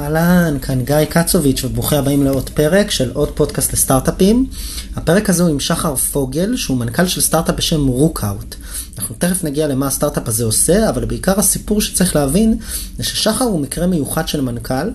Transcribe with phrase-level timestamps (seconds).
[0.00, 4.46] אהלן, כאן גיא קצוביץ' וברוכים הבאים לעוד פרק של עוד פודקאסט לסטארט-אפים.
[4.96, 8.54] הפרק הזה הוא עם שחר פוגל, שהוא מנכ"ל של סטארט-אפ בשם רוקאוט.
[8.98, 12.58] אנחנו תכף נגיע למה הסטארט-אפ הזה עושה, אבל בעיקר הסיפור שצריך להבין,
[12.98, 14.90] זה ששחר הוא מקרה מיוחד של מנכ"ל,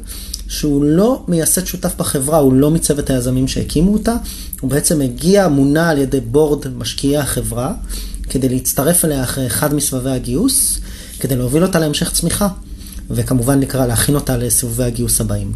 [0.48, 4.16] שהוא לא מייסד שותף בחברה, הוא לא מצוות היזמים שהקימו אותה,
[4.62, 7.74] הוא בעצם הגיע, מונה על ידי board משקיעי החברה,
[8.30, 10.80] כדי להצטרף אליה אחרי אחד מסבבי הגיוס,
[11.20, 12.48] כדי להוביל אותה להמשך צמיחה.
[13.10, 15.52] וכמובן נקרא להכין אותה לסיבובי הגיוס הבאים.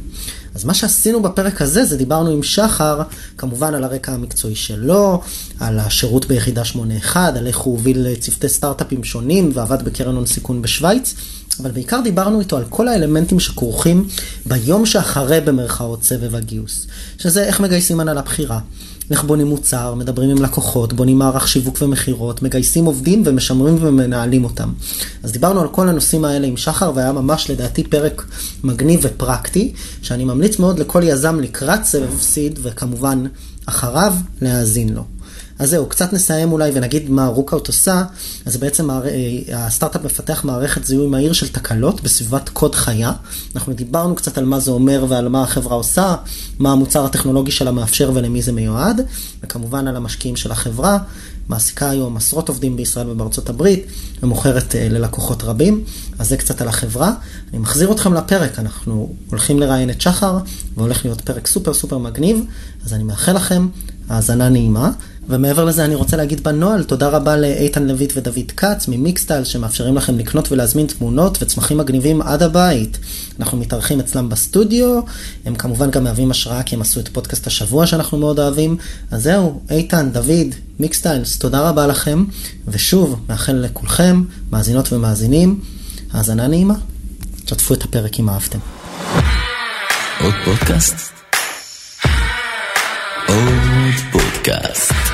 [0.56, 3.02] אז מה שעשינו בפרק הזה זה דיברנו עם שחר,
[3.38, 5.22] כמובן על הרקע המקצועי שלו,
[5.60, 10.62] על השירות ביחידה 81, על איך הוא הוביל צוותי סטארט-אפים שונים ועבד בקרן הון סיכון
[10.62, 11.16] בשוויץ,
[11.60, 14.08] אבל בעיקר דיברנו איתו על כל האלמנטים שכרוכים
[14.46, 18.60] ביום שאחרי במרכאות סבב הגיוס, שזה איך מגייסים הנהלה בכירה.
[19.12, 24.70] איך בונים מוצר, מדברים עם לקוחות, בונים מערך שיווק ומכירות, מגייסים עובדים ומשמרים ומנהלים אותם.
[25.24, 28.26] אז דיברנו על כל הנושאים האלה עם שחר, והיה ממש לדעתי פרק
[28.64, 33.24] מגניב ופרקטי, שאני ממליץ מאוד לכל יזם לקראת סבב סיד, וכמובן
[33.66, 35.17] אחריו להאזין לו.
[35.60, 38.04] אז זהו, קצת נסיים אולי ונגיד מה רוקאוט עושה,
[38.46, 38.98] אז בעצם אה,
[39.54, 43.12] הסטארט-אפ מפתח מערכת זיהוי מהיר של תקלות בסביבת קוד חיה.
[43.56, 46.16] אנחנו דיברנו קצת על מה זה אומר ועל מה החברה עושה,
[46.60, 49.02] מה המוצר הטכנולוגי שלה מאפשר ולמי זה מיועד,
[49.44, 50.98] וכמובן על המשקיעים של החברה.
[51.50, 53.86] מעסיקה היום עשרות עובדים בישראל ובארצות הברית,
[54.24, 55.84] ומוכרת uh, ללקוחות רבים.
[56.20, 57.14] אז זה קצת על החברה.
[57.50, 60.38] אני מחזיר אתכם לפרק, אנחנו הולכים לראיין את שחר,
[60.78, 62.46] והולך להיות פרק סופר סופר מגניב,
[62.86, 63.68] אז אני מאחל לכם
[64.10, 64.92] האזנה נעימה.
[65.30, 70.18] ומעבר לזה אני רוצה להגיד בנוהל תודה רבה לאיתן לויט ודוד כץ ממיקסטייל שמאפשרים לכם
[70.18, 72.98] לקנות ולהזמין תמונות וצמחים מגניבים עד הבית.
[73.40, 75.00] אנחנו מתארחים אצלם בסטודיו,
[75.46, 78.78] הם כמובן גם מהווים השראה כי הם עשו את פודקאסט השבוע שאנחנו מאוד אוהבים.
[79.12, 82.26] אז זהו, איתן, דוד, מיקסטיילס, תודה רבה לכם,
[82.68, 85.60] ושוב, מאחל לכולכם, מאזינות ומאזינים,
[86.12, 86.76] האזנה נעימה.
[87.46, 88.60] שתפו את הפרק אם אהבתם.
[90.20, 90.96] עוד פודקאסט?
[93.28, 95.07] עוד פודקאסט.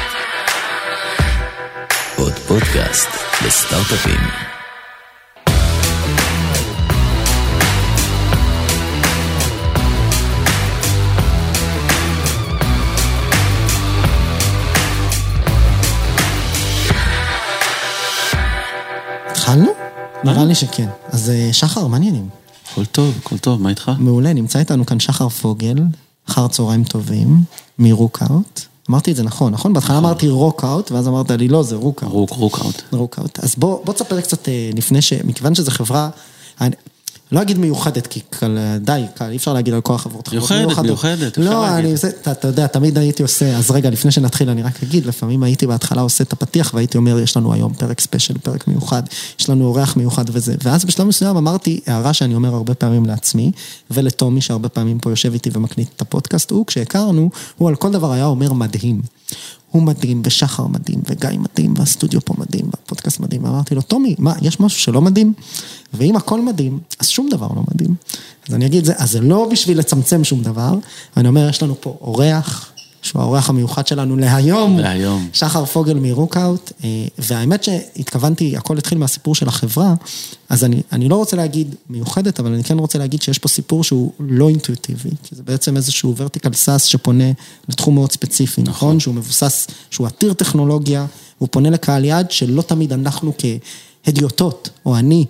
[2.24, 3.08] עוד פודקאסט
[3.46, 4.20] לסטארט-אפים.
[19.30, 19.72] התחלנו?
[20.24, 20.88] נראה לי שכן.
[21.08, 22.30] אז אה, שחר, מה העניינים?
[22.72, 23.92] הכל טוב, הכל טוב, מה איתך?
[24.00, 25.78] מעולה, נמצא איתנו כאן שחר פוגל,
[26.30, 27.44] אחר צהריים טובים,
[27.80, 28.73] מרוקאוט.
[28.90, 29.74] אמרתי את זה נכון, נכון?
[29.74, 30.06] בהתחלה נכון.
[30.06, 32.12] אמרתי רוקאוט, ואז אמרת לי, לא, זה רוקאוט.
[32.12, 32.82] רוק, רוקאוט.
[32.92, 33.40] רוקאוט.
[33.40, 35.14] אז בוא, בוא תספר קצת אה, לפני ש...
[35.14, 36.10] מכיוון שזו חברה...
[37.34, 40.32] לא אגיד מיוחדת, כי קל, די, קל, אי אפשר להגיד על כל החברות.
[40.32, 44.12] מיוחדת, מיוחדת, מיוחדת, לא, אני, זה, אתה, אתה יודע, תמיד הייתי עושה, אז רגע, לפני
[44.12, 47.74] שנתחיל, אני רק אגיד, לפעמים הייתי בהתחלה עושה את הפתיח, והייתי אומר, יש לנו היום
[47.74, 49.04] פרק special, פרק מיוחד,
[49.40, 50.56] יש לנו אורח מיוחד וזה.
[50.64, 53.52] ואז בשלב מסוים אמרתי, הערה שאני אומר הרבה פעמים לעצמי,
[53.92, 58.12] ולטומי, שהרבה פעמים פה יושב איתי ומקליט את הפודקאסט, הוא, כשהכרנו, הוא על כל דבר
[58.12, 59.02] היה אומר מדהים.
[59.74, 63.46] הוא מדהים, ושחר מדהים, וגיא מדהים, והסטודיו פה מדהים, והפודקאסט מדהים.
[63.46, 65.34] אמרתי לו, טומי, מה, יש משהו שלא מדהים?
[65.94, 67.96] ואם הכל מדהים, אז שום דבר לא מדהים.
[68.48, 70.76] אז אני אגיד, אז זה לא בשביל לצמצם שום דבר,
[71.18, 72.72] אני אומר, יש לנו פה אורח,
[73.04, 74.80] שהוא האורח המיוחד שלנו להיום.
[74.80, 75.30] להיום.
[75.34, 79.94] שחר פוגל מרוקאוט, אה, והאמת שהתכוונתי, הכל התחיל מהסיפור של החברה,
[80.50, 83.84] אז אני, אני לא רוצה להגיד מיוחדת, אבל אני כן רוצה להגיד שיש פה סיפור
[83.84, 87.32] שהוא לא אינטואיטיבי, כי זה בעצם איזשהו vertical SaaS שפונה
[87.70, 88.74] לתחום מאוד ספציפי, נכון?
[88.74, 89.00] נכון?
[89.00, 91.06] שהוא מבוסס, שהוא עתיר טכנולוגיה,
[91.38, 95.26] הוא פונה לקהל יעד שלא תמיד אנחנו כהדיוטות, או אני,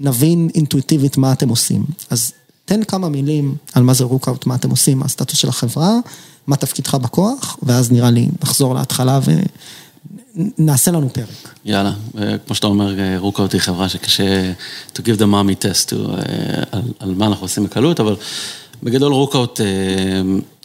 [0.00, 1.84] נבין אינטואיטיבית מה אתם עושים.
[2.10, 2.32] אז
[2.68, 5.92] תן כמה מילים על מה זה רוקאוט, מה אתם עושים, מה הסטטוס של החברה,
[6.46, 9.20] מה תפקידך בכוח, ואז נראה לי נחזור להתחלה
[10.36, 11.54] ונעשה לנו פרק.
[11.64, 11.92] יאללה,
[12.46, 14.52] כמו שאתה אומר, רוקאוט היא חברה שקשה
[14.94, 18.16] to give the mommy test to, אה, על, על מה אנחנו עושים בקלות, אבל
[18.82, 19.66] בגדול רוקאוט, אה,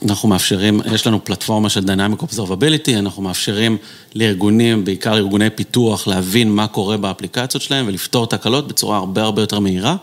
[0.10, 3.78] אנחנו מאפשרים, יש לנו פלטפורמה של Dynamic Observability, אנחנו מאפשרים
[4.16, 9.60] לארגונים, בעיקר ארגוני פיתוח, להבין מה קורה באפליקציות שלהם ולפתור תקלות בצורה הרבה הרבה יותר
[9.60, 9.96] מהירה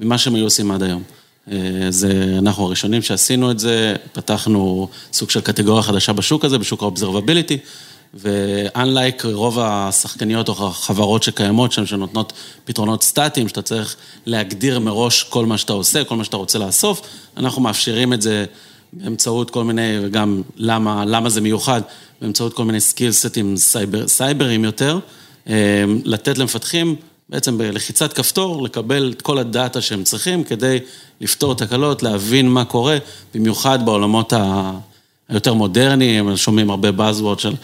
[0.00, 1.02] ממה שהם היו עושים עד היום.
[1.50, 1.56] אה,
[1.90, 7.56] זה, אנחנו הראשונים שעשינו את זה, פתחנו סוג של קטגוריה חדשה בשוק הזה, בשוק ה-Observability,
[8.14, 12.32] ו-unlike רוב השחקניות או החברות שקיימות שם, שנותנות
[12.64, 17.02] פתרונות סטטיים, שאתה צריך להגדיר מראש כל מה שאתה עושה, כל מה שאתה רוצה לאסוף,
[17.36, 18.44] אנחנו מאפשרים את זה
[18.92, 21.82] באמצעות כל מיני, וגם למה, למה זה מיוחד,
[22.20, 24.98] באמצעות כל מיני skill set-ים סייבר, סייברים יותר,
[25.48, 26.96] אה, לתת למפתחים
[27.30, 30.78] בעצם בלחיצת כפתור, לקבל את כל הדאטה שהם צריכים כדי
[31.20, 32.98] לפתור תקלות, להבין מה קורה,
[33.34, 34.32] במיוחד בעולמות
[35.28, 37.54] היותר מודרניים, שומעים הרבה Buzzword של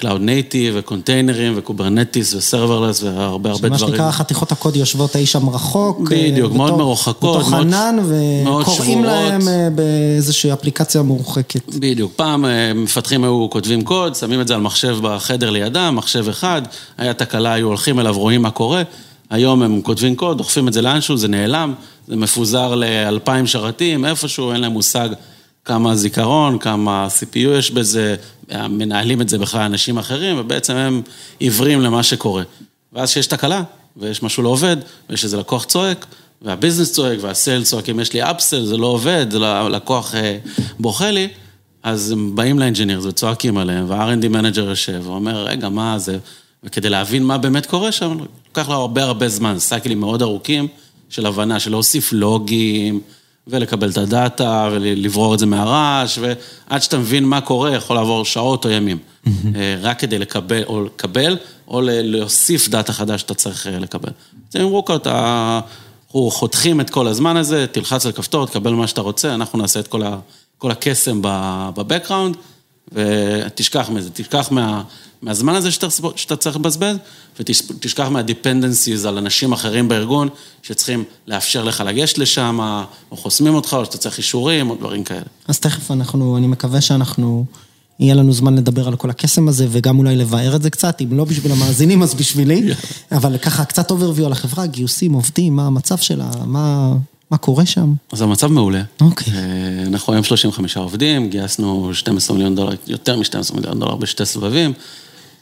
[0.00, 3.78] Cloud Native וקונטיינרים ו Kubernetes ו serverless והרבה הרבה דברים.
[3.78, 6.00] שמה שנקרא חתיכות הקוד יושבות אי שם רחוק.
[6.10, 7.36] בדיוק, מאוד מרוחקות.
[7.36, 9.40] בתוך ענן וקוראים להם
[9.74, 11.74] באיזושהי אפליקציה מורחקת.
[11.74, 16.62] בדיוק, פעם מפתחים היו כותבים קוד, שמים את זה על מחשב בחדר לידם, מחשב אחד,
[16.98, 18.82] היה תקלה, היו הולכים אליו, רואים מה קורה.
[19.30, 21.74] היום הם כותבים קוד, דוחפים את זה לאנשהו, זה נעלם,
[22.08, 25.08] זה מפוזר לאלפיים שרתים, איפשהו, אין להם מושג
[25.68, 28.16] כמה זיכרון, כמה CPU יש בזה,
[28.52, 31.02] מנהלים את זה בכלל אנשים אחרים, ובעצם הם
[31.38, 32.42] עיוורים למה שקורה.
[32.92, 33.62] ואז כשיש תקלה,
[33.96, 34.76] ויש משהו לא עובד,
[35.10, 36.06] ויש איזה לקוח צועק,
[36.42, 39.26] וה-business צועק, וה-sale צועק, אם יש לי upsell, זה לא עובד,
[39.70, 40.14] לקוח
[40.80, 41.28] בוכה לי,
[41.82, 46.18] אז הם באים ל-engineers וצועקים עליהם, וה-R&D manager יושב ואומר, רגע, מה זה?
[46.64, 50.68] וכדי להבין מה באמת קורה שם, לוקח לו הרבה הרבה זמן, cycle-ים מאוד ארוכים
[51.08, 53.00] של הבנה, של להוסיף לוגים,
[53.48, 58.64] ולקבל את ה-data, ולברור את זה מהרעש, ועד שאתה מבין מה קורה, יכול לעבור שעות
[58.64, 58.98] או ימים.
[59.80, 61.36] רק כדי לקבל, או לקבל,
[61.68, 64.10] או להוסיף data חדש שאתה צריך לקבל.
[64.50, 69.00] אז עם רוקאוט, אנחנו חותכים את כל הזמן הזה, תלחץ על כפתור, תקבל מה שאתה
[69.00, 69.94] רוצה, אנחנו נעשה את
[70.58, 72.36] כל הקסם ב-background,
[72.92, 74.82] ותשכח מזה, תשכח מה...
[75.22, 75.70] מהזמן הזה
[76.16, 76.96] שאתה צריך לבזבז,
[77.40, 80.28] ותשכח מה-dependencies על אנשים אחרים בארגון,
[80.62, 82.58] שצריכים לאפשר לך לגשת לשם,
[83.10, 85.22] או חוסמים אותך, או שאתה צריך אישורים, או דברים כאלה.
[85.48, 87.44] אז תכף אנחנו, אני מקווה שאנחנו,
[88.00, 91.16] יהיה לנו זמן לדבר על כל הקסם הזה, וגם אולי לבאר את זה קצת, אם
[91.16, 92.62] לא בשביל המאזינים, אז בשבילי.
[93.12, 96.94] אבל ככה, קצת overview על החברה, גיוסים, עובדים, מה המצב שלה, מה...
[97.30, 97.94] מה קורה שם?
[98.12, 98.82] אז המצב מעולה.
[99.00, 99.32] אוקיי.
[99.86, 104.72] אנחנו היום 35 עובדים, גייסנו 12 מיליון דולר, יותר מ-12 מיליון דולר בשתי סבבים.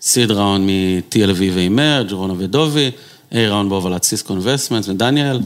[0.03, 2.91] seed round מ-TLV ו-Emerge, רונה ודובי,
[3.33, 5.41] A round בהובלת Cisco Investments ודניאל.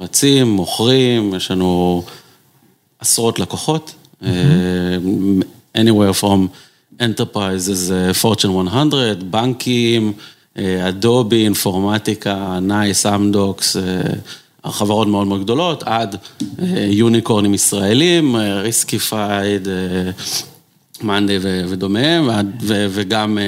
[0.00, 2.02] רצים, מוכרים, יש לנו
[2.98, 3.94] עשרות לקוחות.
[5.76, 6.48] anywhere from
[7.00, 7.92] enterprises,
[8.22, 10.12] fortune 100, בנקים,
[10.58, 13.76] אדובי, אינפורמטיקה, נייס, אמדוקס,
[14.66, 16.16] חברות מאוד מאוד גדולות, עד
[16.90, 19.68] unicorn-ים ישראלים, ריסקיפייד,
[21.02, 22.30] מאנדיי ודומיהם,
[22.66, 23.38] וגם,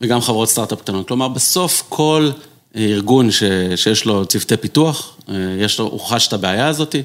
[0.00, 1.08] וגם חברות סטארט-אפ קטנות.
[1.08, 2.30] כלומר, בסוף כל
[2.76, 5.16] ארגון שיש לו צוותי פיתוח,
[5.58, 6.96] יש לו, הוא חש את הבעיה הזאת,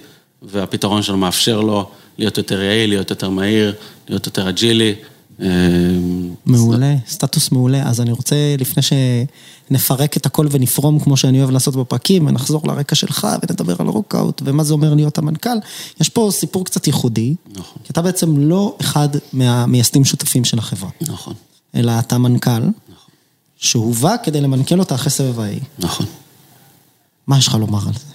[0.42, 3.74] והפתרון שלו מאפשר לו להיות יותר יעיל, להיות יותר מהיר,
[4.10, 4.96] להיות יותר agile-י.
[6.46, 7.90] מעולה, סטטוס מעולה.
[7.90, 12.96] אז אני רוצה, לפני שנפרק את הכל ונפרום, כמו שאני אוהב לעשות בפרקים, ונחזור לרקע
[12.96, 15.58] שלך ונדבר על רוקאוט ומה זה אומר להיות המנכ"ל,
[16.02, 17.36] יש פה סיפור קצת ייחודי.
[17.52, 17.84] נכון.
[17.84, 20.90] כי אתה בעצם לא אחד מהמייסדים שותפים של החברה.
[21.02, 21.34] נכון.
[21.76, 22.74] אלא אתה מנכ"ל, נכון.
[23.58, 25.60] שהובא כדי למנכ"ל אותה אחרי סבב ה-A.
[25.80, 26.06] נכון.
[27.28, 28.13] מה יש לך לומר על זה?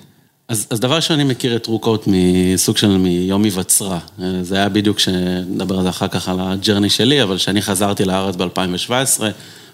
[0.48, 3.98] אז, אז דבר שאני מכיר את רוקאוט מסוג של מיום היווצרה.
[4.42, 8.36] זה היה בדיוק, שנדבר על זה אחר כך על ה-journey שלי, אבל כשאני חזרתי לארץ
[8.36, 9.22] ב-2017,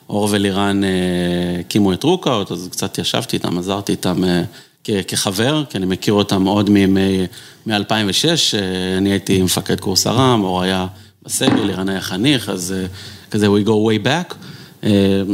[0.08, 0.80] אור ולירן
[1.60, 4.22] הקימו את רוקאוט, אז קצת ישבתי איתם, עזרתי איתם
[5.08, 7.74] כחבר, כי אני מכיר אותם עוד מ-2006,
[8.98, 10.86] אני הייתי מפקד קורס ארם, אור היה
[11.22, 12.74] בסגל, לירן היה חניך, אז
[13.30, 14.34] כזה we go way back.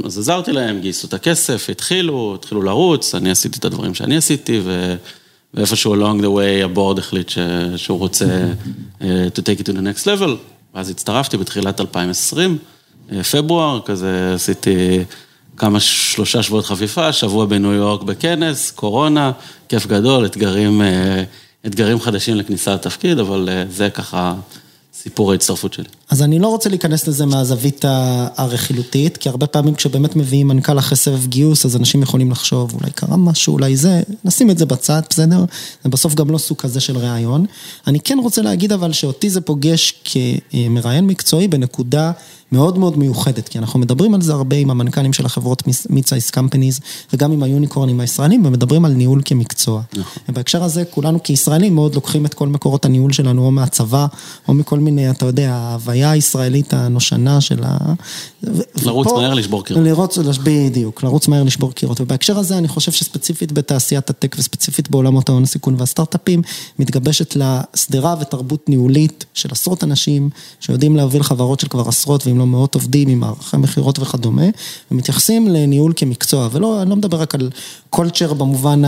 [0.05, 4.61] אז עזרתי להם, גייסו את הכסף, התחילו, התחילו לרוץ, אני עשיתי את הדברים שאני עשיתי,
[4.65, 4.97] ו...
[5.55, 7.32] ואיפשהו along the way הבורד החליט
[7.76, 8.47] שהוא רוצה
[9.00, 10.31] to take it to the next level,
[10.75, 12.58] ואז הצטרפתי בתחילת 2020,
[13.32, 15.05] פברואר, כזה עשיתי
[15.56, 19.32] כמה, שלושה שבועות חפיפה, שבוע בניו יורק בכנס, קורונה,
[19.69, 20.82] כיף גדול, אתגרים,
[21.67, 24.35] אתגרים חדשים לכניסה לתפקיד, אבל זה ככה
[24.95, 25.85] סיפור ההצטרפות שלי.
[26.11, 27.85] אז אני לא רוצה להיכנס לזה מהזווית
[28.37, 32.90] הרכילותית, כי הרבה פעמים כשבאמת מביאים מנכ"ל אחרי סבב גיוס, אז אנשים יכולים לחשוב, אולי
[32.90, 35.45] קרה משהו, אולי זה, נשים את זה בצד, בסדר?
[35.85, 37.47] זה בסוף גם לא סוג כזה של ראיון.
[37.87, 42.12] אני כן רוצה להגיד אבל שאותי זה פוגש כמראיין מקצועי בנקודה
[42.52, 46.81] מאוד מאוד מיוחדת, כי אנחנו מדברים על זה הרבה עם המנכ"לים של החברות מידסייס קמפניז,
[47.12, 49.83] וגם עם היוניקורנים הישראלים, ומדברים על ניהול כמקצוע.
[49.93, 50.23] נכון.
[50.29, 54.07] ובהקשר הזה, כולנו כישראלים מאוד לוקחים את כל מקורות הניהול שלנו, או מהצבא,
[54.49, 57.76] או מכל מיני, אתה יודע, ההוויה הישראלית הנושנה של ה...
[58.83, 59.85] לרוץ ופה, מהר, לשבור קירות.
[59.85, 62.00] לרוץ, בדיוק, לרוץ מהר, לשבור קירות.
[62.00, 66.42] ובהקשר הזה, אני חושב שספציפית בתעשיית הטק, וספציפית בעולמות ההון הסיכון והסטארט-אפים,
[66.78, 70.30] מתגבשת לסדרה ותרבות ניהולית של עשרות אנשים,
[70.61, 74.47] שיודעים להוביל חברות של כבר עשרות, ואם לא מאות עובדים עם מערכי מכירות וכדומה,
[74.90, 77.50] ומתייחסים לניהול כמקצוע, ולא, אני לא מדבר רק על
[77.90, 78.83] קולצ'ר במובן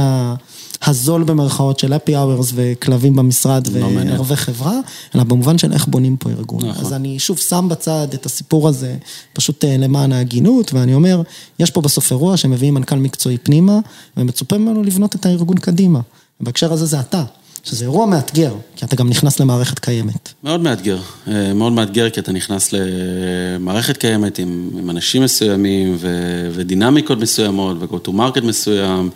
[0.86, 4.78] הזול במרכאות של אפי אאוורס וכלבים במשרד וערבי חברה,
[5.14, 6.68] אלא במובן של איך בונים פה ארגון.
[6.68, 6.84] נכון.
[6.84, 8.96] אז אני שוב שם בצד את הסיפור הזה,
[9.32, 11.22] פשוט למען ההגינות, ואני אומר,
[11.58, 13.78] יש פה בסוף אירוע שמביאים מנכ"ל מקצועי פנימה,
[14.16, 16.00] ומצופה ממנו לבנות את הארגון קדימה.
[16.40, 17.24] ובהקשר הזה זה אתה.
[17.64, 20.32] שזה אירוע מאתגר, כי אתה גם נכנס למערכת קיימת.
[20.44, 20.98] מאוד מאתגר,
[21.28, 26.08] אה, מאוד מאתגר כי אתה נכנס למערכת קיימת עם, עם אנשים מסוימים ו,
[26.52, 29.10] ודינמיקות מסוימות ו-go to market מסוים.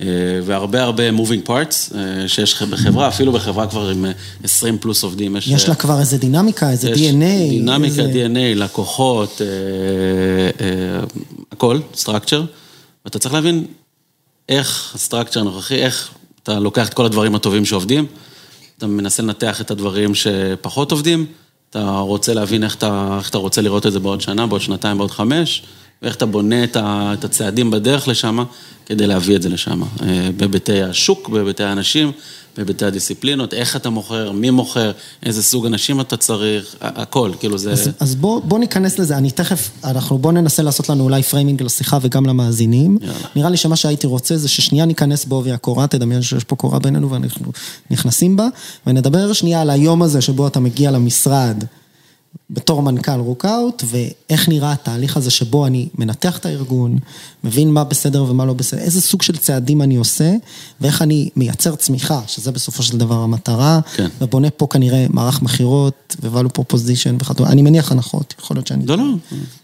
[0.00, 0.06] אה,
[0.44, 4.06] והרבה הרבה moving parts אה, שיש בחברה, אפילו בחברה כבר עם
[4.44, 5.36] 20 פלוס עובדים.
[5.36, 7.50] יש, יש לה כבר איזה דינמיקה, איזה יש DNA.
[7.50, 8.26] דינמיקה, איזה...
[8.26, 9.40] DNA, לקוחות,
[11.52, 12.42] הכל, structure,
[13.04, 13.66] ואתה צריך להבין
[14.48, 16.10] איך ה-structure הנוכחי, איך
[16.42, 18.06] אתה לוקח את כל הדברים הטובים שעובדים,
[18.78, 21.26] אתה מנסה לנתח את הדברים שפחות עובדים,
[21.70, 24.98] אתה רוצה להבין איך אתה, איך אתה רוצה לראות את זה בעוד שנה, בעוד שנתיים,
[24.98, 25.62] בעוד חמש,
[26.02, 28.44] ואיך אתה בונה את הצעדים בדרך לשם
[28.86, 29.82] כדי להביא את זה לשם.
[29.82, 32.12] אה, בהיבטי השוק, בהיבטי האנשים,
[32.56, 37.72] בהיבטי הדיסציפלינות, איך אתה מוכר, מי מוכר, איזה סוג אנשים אתה צריך, הכל, כאילו זה...
[37.72, 41.62] אז, אז בוא, בוא ניכנס לזה, אני תכף, אנחנו בוא ננסה לעשות לנו אולי framing
[41.62, 42.98] לשיחה וגם למאזינים.
[43.00, 43.14] יאללה.
[43.36, 47.10] נראה לי שמה שהייתי רוצה זה ששנייה ניכנס בעובי הקורה, תדמיין שיש פה קורה בינינו
[47.10, 47.52] ואנחנו
[47.90, 48.46] נכנסים בה,
[48.86, 51.64] ונדבר שנייה על היום הזה שבו אתה מגיע למשרד.
[52.50, 56.98] בתור מנכ"ל רוקאוט, ואיך נראה התהליך הזה שבו אני מנתח את הארגון,
[57.44, 60.34] מבין מה בסדר ומה לא בסדר, איזה סוג של צעדים אני עושה,
[60.80, 64.08] ואיך אני מייצר צמיחה, שזה בסופו של דבר המטרה, כן.
[64.20, 68.86] ובונה פה כנראה מערך מכירות, ו-value proposition וכדומה, אני מניח הנחות, יכול להיות שאני...
[68.86, 69.04] לא, לא.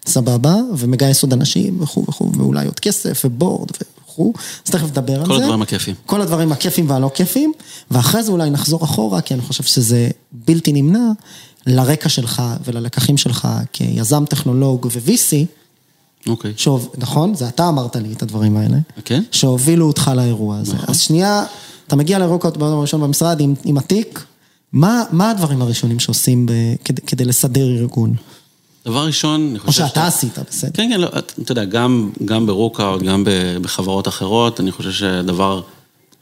[0.07, 4.33] סבבה, ומגייס עוד אנשים וכו' וכו', ואולי עוד כסף ובורד וכו',
[4.67, 5.27] אז תכף נדבר על זה.
[5.27, 5.95] כל הדברים הכיפים.
[6.07, 7.53] כל הדברים הכיפים והלא כיפים,
[7.91, 11.13] ואחרי זה אולי נחזור אחורה, כי אני חושב שזה בלתי נמנע.
[11.67, 15.47] לרקע שלך וללקחים שלך כיזם טכנולוג ו-VC.
[16.27, 16.53] אוקיי.
[16.57, 17.35] שוב, נכון?
[17.35, 18.77] זה אתה אמרת לי את הדברים האלה.
[19.05, 19.23] כן.
[19.31, 20.75] שהובילו אותך לאירוע הזה.
[20.75, 20.87] נכון.
[20.89, 21.45] אז שנייה,
[21.87, 24.25] אתה מגיע לרוקות ביום הראשון במשרד עם, עם התיק,
[24.73, 26.53] מה, מה הדברים הראשונים שעושים ב,
[26.85, 28.15] כדי, כדי לסדר ארגון?
[28.85, 29.83] דבר ראשון, אני חושב.
[29.83, 30.71] או שאתה עשית, בסדר.
[30.75, 31.09] כן, כן, לא,
[31.43, 33.25] אתה יודע, גם, גם ברוקאוט, גם
[33.63, 35.63] בחברות אחרות, אני חושב שהדבר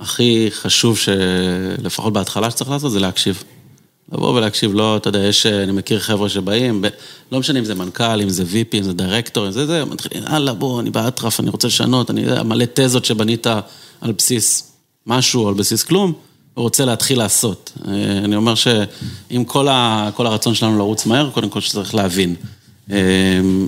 [0.00, 3.42] הכי חשוב, שלפחות בהתחלה שצריך לעשות, זה להקשיב.
[4.12, 6.88] לבוא ולהקשיב, לא, אתה יודע, יש, אני מכיר חבר'ה שבאים, ב,
[7.32, 10.24] לא משנה אם זה מנכ"ל, אם זה VP, אם זה דירקטור, אם זה זה, מתחילים,
[10.30, 13.46] יאללה, בוא, אני באטרף, אני רוצה לשנות, אני יודע, מלא תזות שבנית
[14.00, 14.72] על בסיס
[15.06, 16.12] משהו, על בסיס כלום,
[16.56, 17.72] ורוצה להתחיל לעשות.
[17.88, 17.92] אה,
[18.24, 22.34] אני אומר שעם כל, ה, כל הרצון שלנו לרוץ מהר, קודם כל שצריך להבין.
[22.90, 22.96] אה,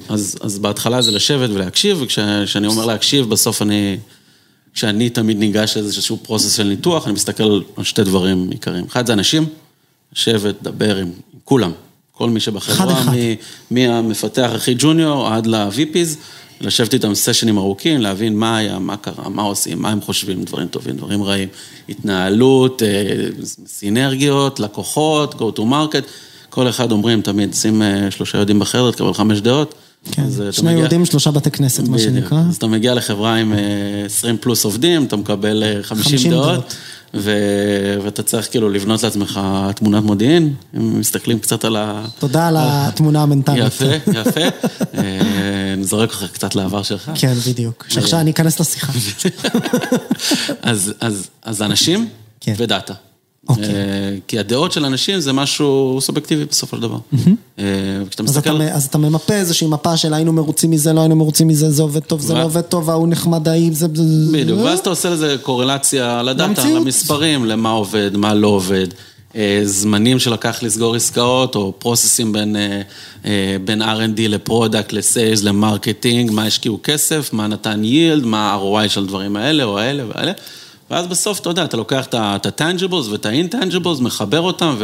[0.09, 3.97] אז, אז בהתחלה זה לשבת ולהקשיב, וכשאני אומר להקשיב, בסוף אני,
[4.75, 8.85] כשאני תמיד ניגש לאיזשהו פרוסס של ניתוח, אני מסתכל על שתי דברים עיקריים.
[8.89, 9.47] אחד זה אנשים.
[10.13, 11.11] לשבת, לדבר עם
[11.45, 11.73] כולם.
[12.13, 13.05] כל מי שבחברה,
[13.71, 16.17] מהמפתח הכי ג'וניור עד ל-VPs,
[16.61, 20.69] לשבת איתם סשנים ארוכים, להבין מה היה, מה קרה, מה עושים, מה הם חושבים, דברים
[20.69, 21.49] טובים, דברים רעים,
[21.89, 22.89] התנהלות, אה,
[23.67, 26.03] סינרגיות, לקוחות, go to market,
[26.51, 29.75] כל אחד אומרים תמיד, שים אה, שלושה יודעים בחדר, תקבל חמש דעות.
[30.13, 30.79] כן, שני מגיע...
[30.79, 32.39] יהודים, שלושה בתי כנסת, מה שנקרא.
[32.49, 33.53] אז אתה מגיע לחברה עם
[34.07, 36.75] 20 אה, פלוס עובדים, אתה מקבל 50, 50 דעות.
[37.15, 37.33] ו...
[38.05, 39.41] ואתה צריך כאילו לבנות לעצמך
[39.77, 42.05] תמונת מודיעין, אם מסתכלים קצת על ה...
[42.19, 43.65] תודה על התמונה המנטלית.
[43.65, 43.85] יפה,
[44.21, 44.41] יפה.
[45.77, 47.11] נזרק אותך קצת לעבר שלך.
[47.15, 47.87] כן, בדיוק.
[47.89, 48.93] שעכשיו אני אכנס לשיחה.
[50.63, 52.09] אז, אז, אז אנשים
[52.41, 52.55] כן.
[52.57, 52.95] ו-data.
[53.49, 53.65] אוקיי.
[53.65, 56.99] אה, כי הדעות של אנשים זה משהו סובייקטיבי בסופו של דבר.
[57.59, 57.65] אה,
[58.07, 58.63] וכשאתה מסתכל...
[58.63, 62.01] אז אתה ממפה איזושהי מפה של היינו מרוצים מזה, לא היינו מרוצים מזה, זה עובד
[62.01, 63.89] טוב, זה לא עובד טוב, ההוא נחמד, ההיא, זה...
[64.33, 68.87] בדיוק, ואז אתה עושה לזה קורלציה ל-data, למספרים, למה עובד, מה לא עובד.
[69.37, 72.57] אה, זמנים שלקח לסגור עסקאות, או process-ים בין,
[73.65, 79.37] בין R&D ל-product, ל-sales, ל-marketing, מה השקיעו כסף, מה נתן yield, מה ה-ROI של הדברים
[79.37, 80.33] האלה או האלה והאלה.
[80.91, 84.77] ואז בסוף, אתה יודע, אתה לוקח את ה-tangibles ואת ה-intangibles, מחבר אותם,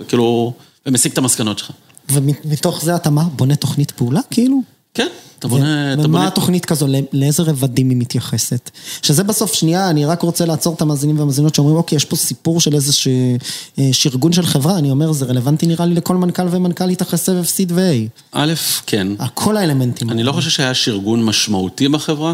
[0.00, 0.52] וכאילו,
[0.86, 1.70] ומסיק את המסקנות שלך.
[2.12, 4.62] ומתוך זה אתה מה, בונה תוכנית פעולה, כאילו?
[4.94, 5.08] כן,
[5.40, 5.94] אתה בונה...
[5.94, 6.26] ומה בונה...
[6.26, 8.70] התוכנית כזו, לאיזה רבדים היא מתייחסת?
[9.02, 12.60] שזה בסוף, שנייה, אני רק רוצה לעצור את המאזינים והמאזינות שאומרים, אוקיי, יש פה סיפור
[12.60, 13.08] של איזה ש...
[13.78, 17.44] אה, שארגון של חברה, אני אומר, זה רלוונטי נראה לי לכל מנכ"ל ומנכ"לית אחרי סבב
[17.44, 18.08] סיד ו-A.
[18.32, 18.52] א',
[18.86, 19.08] כן.
[19.34, 20.10] כל האלמנטים.
[20.10, 22.32] אני לא חושב שהיה שארגון משמעותי בחברה.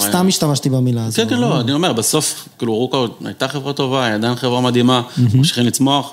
[0.00, 1.16] סתם השתמשתי במילה הזאת.
[1.16, 5.02] כן, כן, לא, אני אומר, בסוף, כאילו, רוקה הייתה חברה טובה, היא עדיין חברה מדהימה,
[5.34, 6.12] ממשיכים לצמוח.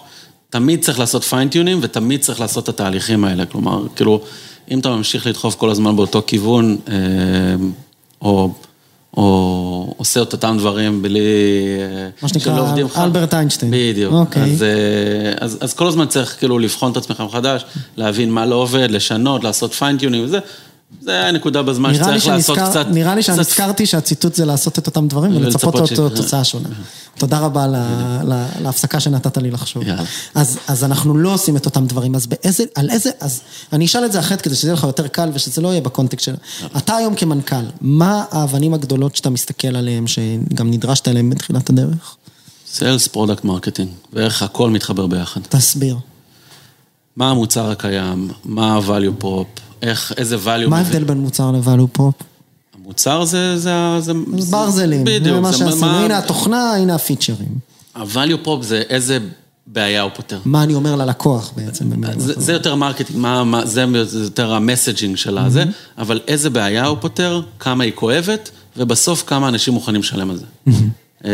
[0.49, 4.21] תמיד צריך לעשות פיינטיונים ותמיד צריך לעשות את התהליכים האלה, כלומר, כאילו...
[4.71, 6.95] אם אתה ממשיך לדחוף כל הזמן באותו כיוון, אה,
[8.21, 8.51] או...
[9.17, 11.19] או עושה את אותם דברים בלי...
[11.79, 13.71] אה, מה שנקרא אלברט איינשטיין.
[13.75, 14.13] בדיוק.
[14.13, 14.43] אוקיי.
[14.43, 14.67] אז, אה,
[15.39, 17.65] אז, אז כל הזמן צריך כאילו לבחון את עצמך מחדש,
[17.97, 20.39] להבין מה לא עובד, לשנות, לעשות פיינטיונים וזה.
[21.01, 22.85] זה היה נקודה בזמן שצריך לעשות קצת...
[22.89, 25.75] נראה לי שנזכרתי שהציטוט זה לעשות את אותם דברים ולצפות
[26.15, 26.69] תוצאה שונה.
[27.17, 27.67] תודה רבה
[28.61, 29.83] להפסקה שנתת לי לחשוב.
[30.67, 33.41] אז אנחנו לא עושים את אותם דברים, אז באיזה, על איזה, אז
[33.73, 36.25] אני אשאל את זה אחרת כדי שזה יהיה לך יותר קל ושזה לא יהיה ב-context
[36.25, 36.35] של...
[36.77, 42.15] אתה היום כמנכ"ל, מה האבנים הגדולות שאתה מסתכל עליהן, שגם נדרשת אליהן בתחילת הדרך?
[42.71, 45.41] sales, product, marketing, ואיך הכל מתחבר ביחד.
[45.49, 45.97] תסביר.
[47.15, 50.69] מה המוצר הקיים, מה ה-value prop, איך, איזה value...
[50.69, 52.23] מה ההבדל בין מוצר ל-value prop?
[52.77, 53.57] המוצר זה...
[53.57, 55.35] זה, זה, זה ברזלים, בדיוק.
[55.35, 57.57] זה מה שעשינו, מה- הנה התוכנה, הנה ה-feature-ים.
[57.95, 59.19] ה-value prop זה איזה
[59.67, 60.39] בעיה הוא פותר.
[60.45, 61.89] מה אני אומר ללקוח בעצם.
[62.17, 62.33] זה.
[62.37, 63.85] זה יותר marketing, מה, מה, זה,
[64.23, 65.63] יותר ה-messaging של הזה,
[65.97, 70.45] אבל איזה בעיה הוא פותר, כמה היא כואבת, ובסוף כמה אנשים מוכנים לשלם על זה.
[71.25, 71.31] אה,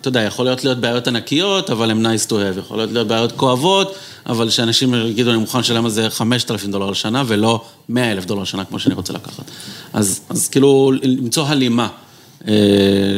[0.00, 3.08] אתה יודע, יכול להיות להיות בעיות ענקיות, אבל הם nice to have, יכול להיות להיות
[3.08, 3.94] בעיות כואבות,
[4.26, 8.64] אבל שאנשים יגידו, אני מוכן לשלם על זה 5,000 דולר לשנה, ולא 100,000 דולר לשנה,
[8.64, 9.44] כמו שאני רוצה לקחת.
[9.92, 11.88] אז, אז כאילו, למצוא הלימה.
[12.48, 12.54] אה,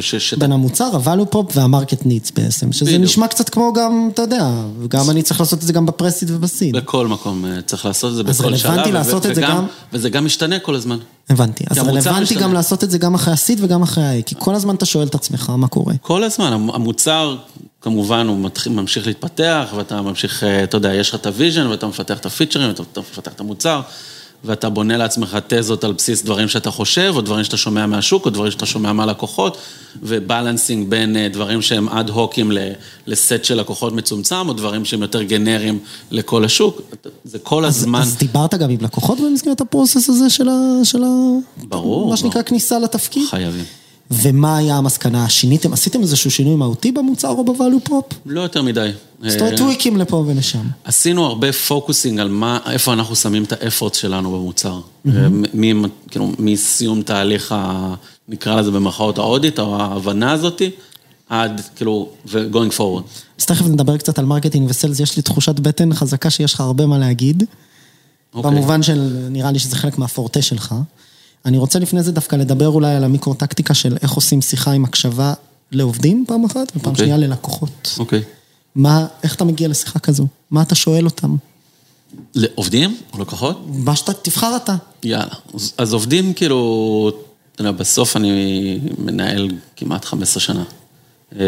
[0.01, 0.35] ש, ש...
[0.35, 3.03] בין המוצר, ה-value prop וה-market needs בעצם, שזה בדיוק.
[3.05, 4.51] נשמע קצת כמו גם, אתה יודע,
[4.89, 6.77] גם אני צריך לעשות את זה גם בפרסיד ובסיד.
[6.77, 8.71] בכל מקום אה, צריך לעשות את זה, אז בכל שלב.
[8.71, 10.99] רלוונטי ו- לעשות את זה גם- וזה גם משתנה כל הזמן.
[11.31, 11.65] הבנתי.
[11.71, 12.35] אז רלוונטי.
[12.35, 15.07] גם לעשות את זה גם אחרי ה-seed וגם אחרי ה-A, כי כל הזמן אתה שואל
[15.07, 15.95] את עצמך מה קורה.
[16.01, 17.37] כל הזמן, המ- המוצר,
[17.83, 21.87] כמובן, הוא מתחיל, ממשיך להתפתח, ואתה ממשיך, אה, אתה יודע, יש לך את ה-vision, ואתה
[21.87, 23.81] מפתח את ה-feature-ים, ואתה מפתח את המוצר,
[24.45, 28.31] ואתה בונה לעצמך תזות על בסיס דברים שאתה חושב, או דברים שאתה שומע מהשוק, או
[28.31, 29.57] דברים שאתה שומע מהלקוחות,
[30.03, 32.53] ו-balancing בין אה, דברים שהם ad hoc-ים
[33.07, 35.79] לסט של לקוחות מצומצם, או דברים שהם יותר גנריים
[36.11, 36.81] לכל השוק.
[37.25, 38.01] זה כל אז, הזמן.
[38.01, 40.85] אז דיברת גם עם לקוחות במסגרת ה process הזה של ה...
[40.85, 41.09] של ה...
[41.57, 42.43] ברור, מה שנקרא ברור.
[42.43, 43.27] כניסה לתפקיד?
[43.31, 43.82] חייבים.
[44.13, 45.29] ומה היה המסקנה?
[45.29, 48.15] שיניתם, עשיתם איזשהו שינוי מהותי במוצר או ב-value prop?
[48.27, 48.91] לא יותר מדי.
[49.27, 50.67] זאת אומרת, אה, טוויקים לפה ולשם.
[50.85, 54.81] עשינו הרבה focusing על מה, איפה אנחנו שמים את ה effort שלנו במוצר.
[55.05, 57.95] מ, כאילו, מסיום תהליך, ה,
[58.29, 60.71] נקרא לזה במרכאות ה audit, או ההבנה הזאתי,
[61.29, 63.03] עד, כאילו, ו-going forward.
[63.39, 66.61] אז תכף נדבר קצת על marketing ו sales, יש לי תחושת בטן חזקה שיש לך
[66.61, 67.45] הרבה מה להגיד.
[68.35, 68.51] אוקיי.
[68.51, 70.75] במובן של, נראה לי שזה חלק מהפורטה שלך.
[71.45, 75.35] אני רוצה לפני זה דווקא לדבר אולי על המיקרו-טקטיקה של איך עושים שיחה עם הקשבה
[75.73, 77.05] לעובדים פעם אחת, ופעם אוקיי.
[77.05, 77.97] שנייה ללקוחות.
[77.99, 78.23] אוקיי.
[78.75, 80.27] מה, איך אתה מגיע לשיחה כזו?
[80.51, 81.37] מה אתה שואל אותם?
[82.35, 83.67] לעובדים או לקוחות?
[83.67, 84.77] מה שאתה, תבחר אתה.
[85.03, 85.35] יאללה.
[85.55, 87.11] אז, אז עובדים, כאילו,
[87.55, 90.65] אתה יודע, בסוף אני מנהל כמעט 15 שנה.
[91.33, 91.39] אמ,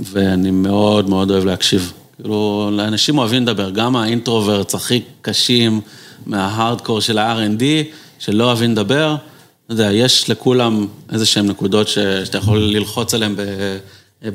[0.00, 1.92] ואני מאוד מאוד אוהב להקשיב.
[2.16, 5.80] כאילו, לאנשים אוהבים לדבר, גם האינטרוברטס הכי קשים
[6.26, 7.62] מההארדקור של ה-R&D,
[8.22, 9.16] שלא אוהבים לדבר.
[9.66, 13.42] אתה יודע, יש לכולם איזה שהן נקודות ש, שאתה יכול ללחוץ עליהן ב,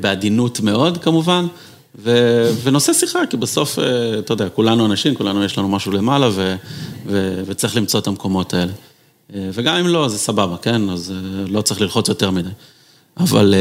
[0.02, 1.46] בעדינות מאוד, כמובן.
[1.96, 2.12] ו,
[2.64, 6.56] ונושא שיחה, כי בסוף, אה, אתה יודע, כולנו אנשים, כולנו יש לנו משהו למעלה, ו,
[7.06, 8.72] ו, וצריך למצוא את המקומות האלה.
[9.36, 10.90] אה, וגם אם לא, זה סבבה, כן?
[10.90, 12.50] אז אה, לא צריך ללחוץ יותר מדי.
[13.18, 13.54] אבל,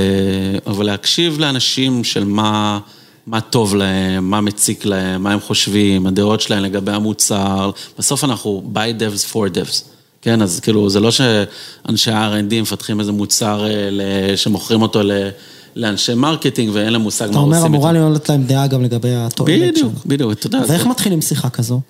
[0.67, 2.79] אבל להקשיב לאנשים של מה,
[3.27, 7.71] מה טוב להם, מה מציק להם, מה הם חושבים, הדעות שלהם לגבי המוצר.
[7.99, 9.96] בסוף אנחנו by devs for devs.
[10.27, 15.29] כן, אז כאילו, זה לא שאנשי ה-R&D מפתחים איזה מוצר אה, שמוכרים אותו ל-
[15.77, 18.09] לאנשי marketing ואין להם מושג אתה מה אומר, עושים אמורה איתו.
[18.09, 19.91] להיות להם דעה גם לגבי התועלת בדיוק, שלו.
[20.07, 20.63] בדיוק, אתה יודע.
[20.69, 21.81] ואיך מתחילים שיחה כזו?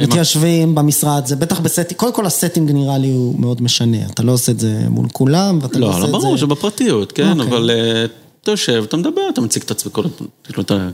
[0.00, 3.96] מתיישבים במשרד, זה בטח ב setting, קודם כל ה setting נראה לי הוא מאוד משנה,
[4.10, 6.18] אתה לא עושה את זה מול כולם, ואתה לא לא, עושה לא את זה...
[6.18, 7.46] ברור, שבפרטיות, כן, אוקיי.
[7.58, 8.04] אבל אה,
[8.42, 10.02] אתה יושב, אתה מדבר, אתה מציג את עצמך, כל-
[10.44, 10.88] כאילו, אתה...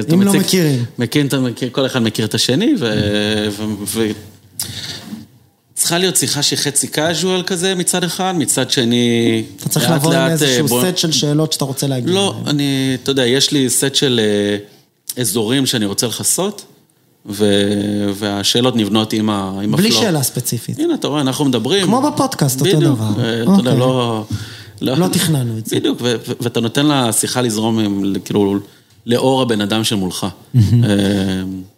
[0.00, 0.84] אתה אם לא מכירים.
[0.98, 2.90] מכיר, אתה מכיר, כל אחד מכיר את השני, ו...
[5.80, 9.42] צריכה להיות שיחה שהיא חצי casual כזה מצד אחד, מצד שני...
[9.56, 12.14] אתה צריך לאט לבוא עם איזשהו בוא- סט של שאלות שאתה רוצה להגיד.
[12.14, 14.56] לא, אני, אתה יודע, יש לי סט של אה,
[15.22, 16.64] אזורים שאני רוצה לכסות,
[17.26, 20.02] ו- והשאלות נבנות עם ה- עם בלי הפלואו.
[20.02, 20.78] שאלה ספציפית.
[20.78, 21.86] הנה, אתה רואה, אנחנו מדברים.
[21.86, 23.04] כמו בפודקאסט, אותו דבר.
[23.24, 23.76] אה, אתה יודע, אוקיי.
[23.78, 24.24] לא...
[24.80, 25.76] לא תכננו את זה.
[25.76, 28.56] בדיוק, ו- ו- ואתה נותן לשיחה לזרום, עם, כאילו,
[29.06, 30.26] לאור הבן אדם שמולך.
[30.56, 30.60] אה,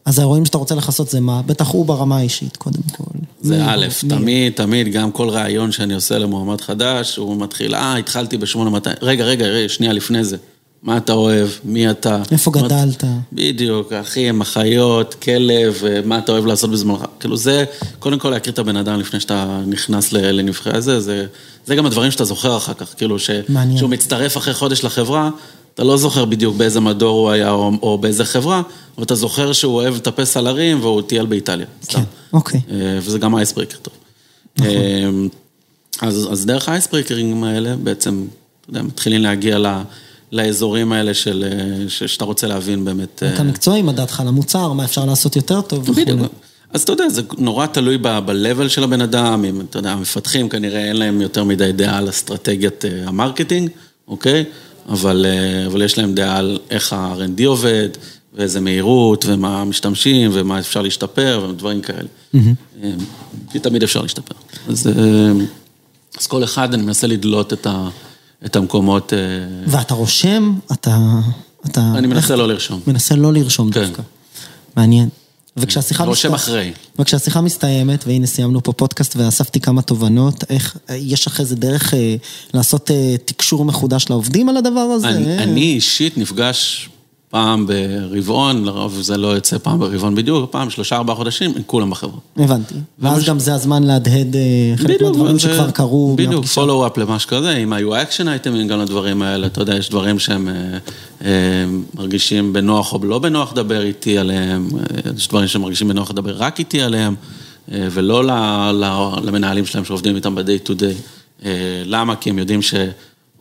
[0.05, 1.43] אז האירועים שאתה רוצה לכסות זה מה?
[1.47, 3.12] בטח הוא ברמה האישית, קודם כל.
[3.42, 7.96] זה א', מי- תמיד, תמיד, גם כל ראיון שאני עושה למועמד חדש, הוא מתחיל, אה,
[7.96, 8.57] התחלתי ב-8200,
[9.02, 10.37] רגע, רגע, רגע, שנייה לפני זה.
[10.83, 11.48] מה אתה אוהב?
[11.64, 12.22] מי אתה?
[12.33, 13.05] איפה גדלת?
[13.33, 17.00] בדיוק, אחים, אחיות, כלב, אה, מה אתה אוהב לעשות בזמנך.
[17.20, 17.64] כאילו זה,
[17.98, 21.26] קודם כל להכיר את הבן אדם לפני שאתה נכנס לנבחרי הזה, זה,
[21.66, 23.78] זה גם הדברים שאתה זוכר אחר כך, כאילו ש, מעניין.
[23.78, 25.31] שהוא מצטרף אחרי חודש לחברה,
[25.75, 28.63] אתה לא זוכר בדיוק באיזה מדור הוא היה או, או באיזה חברה,
[28.97, 31.67] אבל אתה זוכר שהוא אוהב לטפס על הרים והוא טייל באיטליה.
[31.83, 31.99] סתם.
[31.99, 32.61] כן, אוקיי.
[32.71, 33.95] אה, וזה גם אייסברקר טוב.
[34.59, 34.71] נכון.
[34.71, 38.25] אה, אז, אז דרך האייסברקרים האלה בעצם,
[38.61, 39.67] אתה יודע, מתחילים להגיע ל,
[40.33, 43.23] לאזורים האלה של, אה, ש, שאתה רוצה להבין באמת.
[43.35, 46.03] אתה מקצועי, מה דעתך על המוצר, מה אפשר לעשות יותר טוב וכו'.
[46.03, 46.21] בדיוק.
[46.73, 50.85] אז אתה יודע, זה נורא תלוי ב-level של הבן אדם, אם, אתה יודע, המפתחים כנראה
[50.85, 53.71] אין להם יותר מדי דעה על אסטרטגיית ה marketing,
[54.09, 54.45] אוקיי?
[54.88, 57.88] אבל, אה, אבל יש להם דעה על איך ה-R&D עובד,
[58.35, 62.09] ואיזה מהירות, ומה משתמשים, ומה אפשר להשתפר, ודברים כאלה.
[62.35, 62.40] אה,
[63.51, 64.35] כי תמיד אפשר להשתפר.
[64.68, 65.33] אז, אה,
[66.18, 67.88] אז כל אחד, אני מנסה לדלות את, ה,
[68.45, 69.12] את המקומות...
[69.66, 70.99] ואתה רושם, אתה...
[71.66, 72.81] אתה אני מנסה לא לרשום.
[72.87, 73.81] מנסה לא לרשום כן.
[73.81, 74.03] דווקא.
[74.77, 75.09] מעניין.
[75.57, 76.73] וכשהשיחה רושם מסת- אחרי.
[76.99, 82.15] וכשהשיחה מסתיימת, והנה סיימנו פה פודקאסט ואספתי כמה תובנות, איך, יש אחרי זה דרך אה,
[82.55, 85.09] לעשות אה, תקשור מחודש לעובדים על הדבר הזה?
[85.09, 86.88] אני, אה, אני אישית נפגש
[87.33, 91.90] פעם ברבעון, לרוב זה לא יוצא פעם ברבעון בדיוק, פעם שלושה ארבעה חודשים, עם כולם
[91.90, 92.18] בחברה.
[92.37, 92.75] הבנתי.
[92.99, 94.40] ואז ומש- גם זה הזמן להדהד אה,
[94.77, 96.14] חלק מהדברים שכבר קרו.
[96.16, 96.45] בדיוק.
[96.45, 100.49] follow-up למה שקורה, אם היו אקשן אייטמים גם לדברים האלה, אתה יודע, יש דברים שהם
[100.49, 100.55] אה,
[101.25, 101.31] אה,
[101.95, 106.59] מרגישים בנוח או לא בנוח לדבר איתי עליהם, אה, יש דברים שמרגישים בנוח לדבר רק
[106.59, 107.14] איתי עליהם,
[107.73, 108.31] אה, ולא ל-
[108.73, 110.95] ל- למנהלים שלהם שעובדים איתם ב-day to day.
[111.45, 111.51] אה,
[111.87, 112.16] למה?
[112.16, 112.75] כי הם יודעים ש...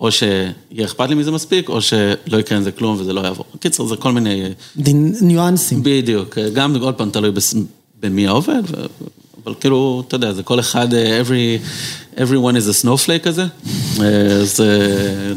[0.01, 0.51] או שיהיה
[0.85, 3.45] אכפת לי מזה מספיק, או שלא יקרה עם זה כלום וזה לא יעבור.
[3.55, 4.43] בקיצור, זה כל מיני...
[4.77, 5.79] דין- ניואנסים.
[5.83, 7.31] בדיוק, גם עוד פעם תלוי
[8.01, 8.61] במי העובד,
[9.43, 11.59] אבל כאילו, אתה יודע, זה כל אחד, אה, every,
[12.17, 13.45] everyone is a snowflake כזה,
[13.99, 15.33] אה, אז אה.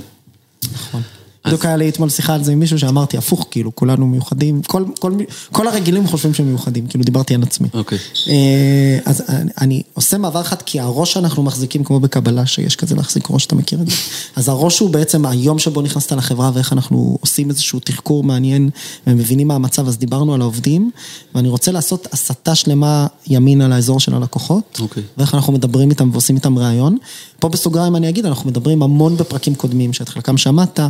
[1.47, 4.85] בדיוק היה לי אתמול שיחה על זה עם מישהו שאמרתי, הפוך, כאילו, כולנו מיוחדים, כל,
[4.99, 5.13] כל,
[5.53, 7.69] כל הרגילים חושבים שהם מיוחדים, כאילו, דיברתי על עצמי.
[7.75, 7.99] אוקיי.
[8.29, 12.95] אה, אז אני, אני עושה מעבר אחד, כי הראש שאנחנו מחזיקים, כמו בקבלה, שיש כזה
[12.95, 13.97] להחזיק ראש, אתה מכיר את זה?
[14.37, 18.71] אז הראש הוא בעצם היום שבו נכנסת לחברה ואיך אנחנו עושים איזשהו תחקור מעניין
[19.07, 20.91] ומבינים מה המצב, אז דיברנו על העובדים,
[21.35, 25.03] ואני רוצה לעשות הסטה שלמה ימינה לאזור של הלקוחות, אוקיי.
[25.19, 26.97] ואיך אנחנו מדברים איתם ועושים איתם ראיון.
[27.39, 30.81] פה בסוגריים אני אגיד, אנחנו מדברים המון בפרקים קודמים, שאת חלקם שמעת,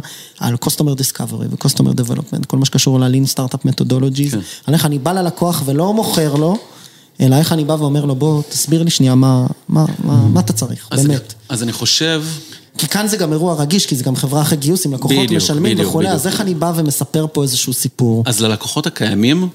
[0.44, 4.38] על Customer Discovery ו-Customer Development, כל מה שקשור ל-Lean Startup Methodologies, כן.
[4.66, 6.56] על איך אני בא ללקוח ולא מוכר לו,
[7.20, 10.52] אלא איך אני בא ואומר לו, בוא, תסביר לי שנייה מה, מה, מה, מה אתה
[10.52, 11.34] צריך, אז, באמת.
[11.48, 12.24] אז אני חושב,
[12.78, 15.42] כי כאן זה גם אירוע רגיש, כי זה גם חברה אחרי גיוס, עם לקוחות בדיוק,
[15.42, 16.08] משלמים וכולי.
[16.08, 18.22] אז איך אני בא ומספר פה איזשהו סיפור?
[18.26, 19.48] אז ללקוחות הקיימים,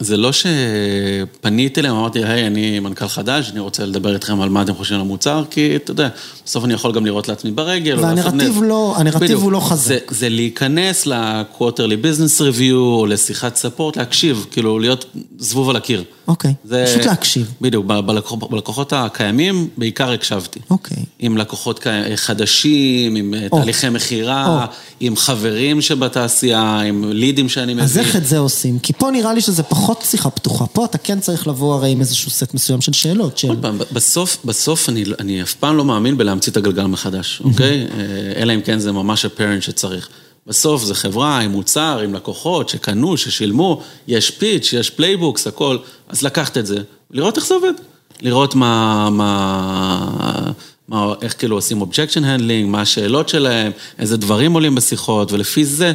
[0.00, 4.62] זה לא שפניתי אליהם, אמרתי, היי, אני מנכ"ל חדש, אני רוצה לדבר איתכם על מה
[4.62, 6.08] אתם חושבים על המוצר, כי אתה יודע,
[6.46, 7.98] בסוף אני יכול גם לראות לעצמי ברגל.
[8.00, 8.62] והנרטיב.
[8.62, 9.38] לא- הנרטיב.
[9.42, 9.84] הוא לא חזק.
[9.88, 15.04] זה, זה להיכנס ל-quarterly business review, או לשיחת ספורט, להקשיב, כאילו להיות
[15.38, 16.04] זבוב על הקיר.
[16.28, 17.52] אוקיי, זה- פשוט להקשיב.
[17.60, 20.60] בדיוק, בלקוח- בלקוחות הקיימים בעיקר הקשבתי.
[20.70, 20.96] אוקיי.
[21.18, 21.80] עם לקוחות
[22.16, 23.58] חדשים, עם אה, או.
[23.58, 24.66] תהליכי מכירה,
[25.00, 27.84] עם חברים שבתעשייה, עם לידים שאני מביא.
[27.84, 28.78] אז איך את זה עושים?
[28.78, 30.66] כי פה נראה לי שזה פחות שיחה פתוחה.
[30.66, 33.48] פה אתה כן צריך לבוא הרי עם איזשהו סט מסוים של שאלות, של...
[33.48, 37.86] עוד פעם, בסוף, בסוף אני, אני אף פעם לא מאמין בלהמציא את הגלגל מחדש, אוקיי?
[37.98, 40.08] אה, אלא אם כן זה ממש different שצריך.
[40.46, 45.78] בסוף זה חברה עם מוצר, עם לקוחות שקנו, ששילמו, יש pitch, יש playbooks, הכל,
[46.08, 47.72] אז לקחת את זה, לראות איך זה עובד.
[48.20, 50.52] לראות מה, מה,
[50.88, 55.92] מה, איך כאילו עושים objection handling, מה השאלות שלהם, איזה דברים עולים בשיחות, ולפי זה,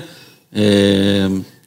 [0.55, 0.61] אה,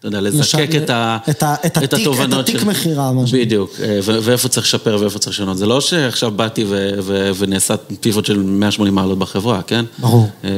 [0.03, 3.27] אתה יודע, לזקק את, ה, את ה- את התיק- התובנות את התיק של- מכירה, מה
[3.27, 3.45] שנקרא.
[3.45, 5.59] בדיוק, אה, ו- ואיפה צריך לשפר ואיפה צריך לשנות.
[5.59, 9.85] זה לא שעכשיו באתי ו- ו- ונעשה פיבוט של 180 מעלות בחברה, כן?
[9.99, 10.29] ברור.
[10.45, 10.51] אה,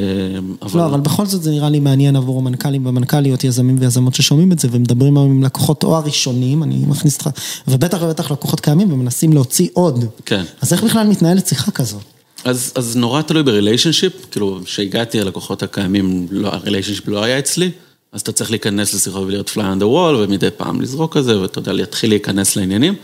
[0.74, 4.58] לא, אבל בכל זאת זה נראה לי מעניין עבור המנכ"לים והמנכ"ליות, יזמים ויזמות ששומעים את
[4.58, 7.28] זה ומדברים היום עם לקוחות או הראשונים, אני מכניס אותך,
[7.68, 10.04] ובטח ובטח לקוחות קיימים ומנסים להוציא עוד.
[10.26, 10.42] כן.
[10.60, 11.96] אז איך בכלל מתנהלת שיחה כזו?
[12.44, 17.70] אז, אז נורא תלוי בריליישנשיפ, כאילו, כשהגעתי הלקוחות הקיימים, לא, הריליישנשיפ לא היה אצלי,
[18.14, 21.72] אז אתה צריך להיכנס לשיחות ולהיות on the wall, ומדי פעם לזרוק כזה, ואתה יודע,
[21.72, 22.94] להתחיל להיכנס לעניינים.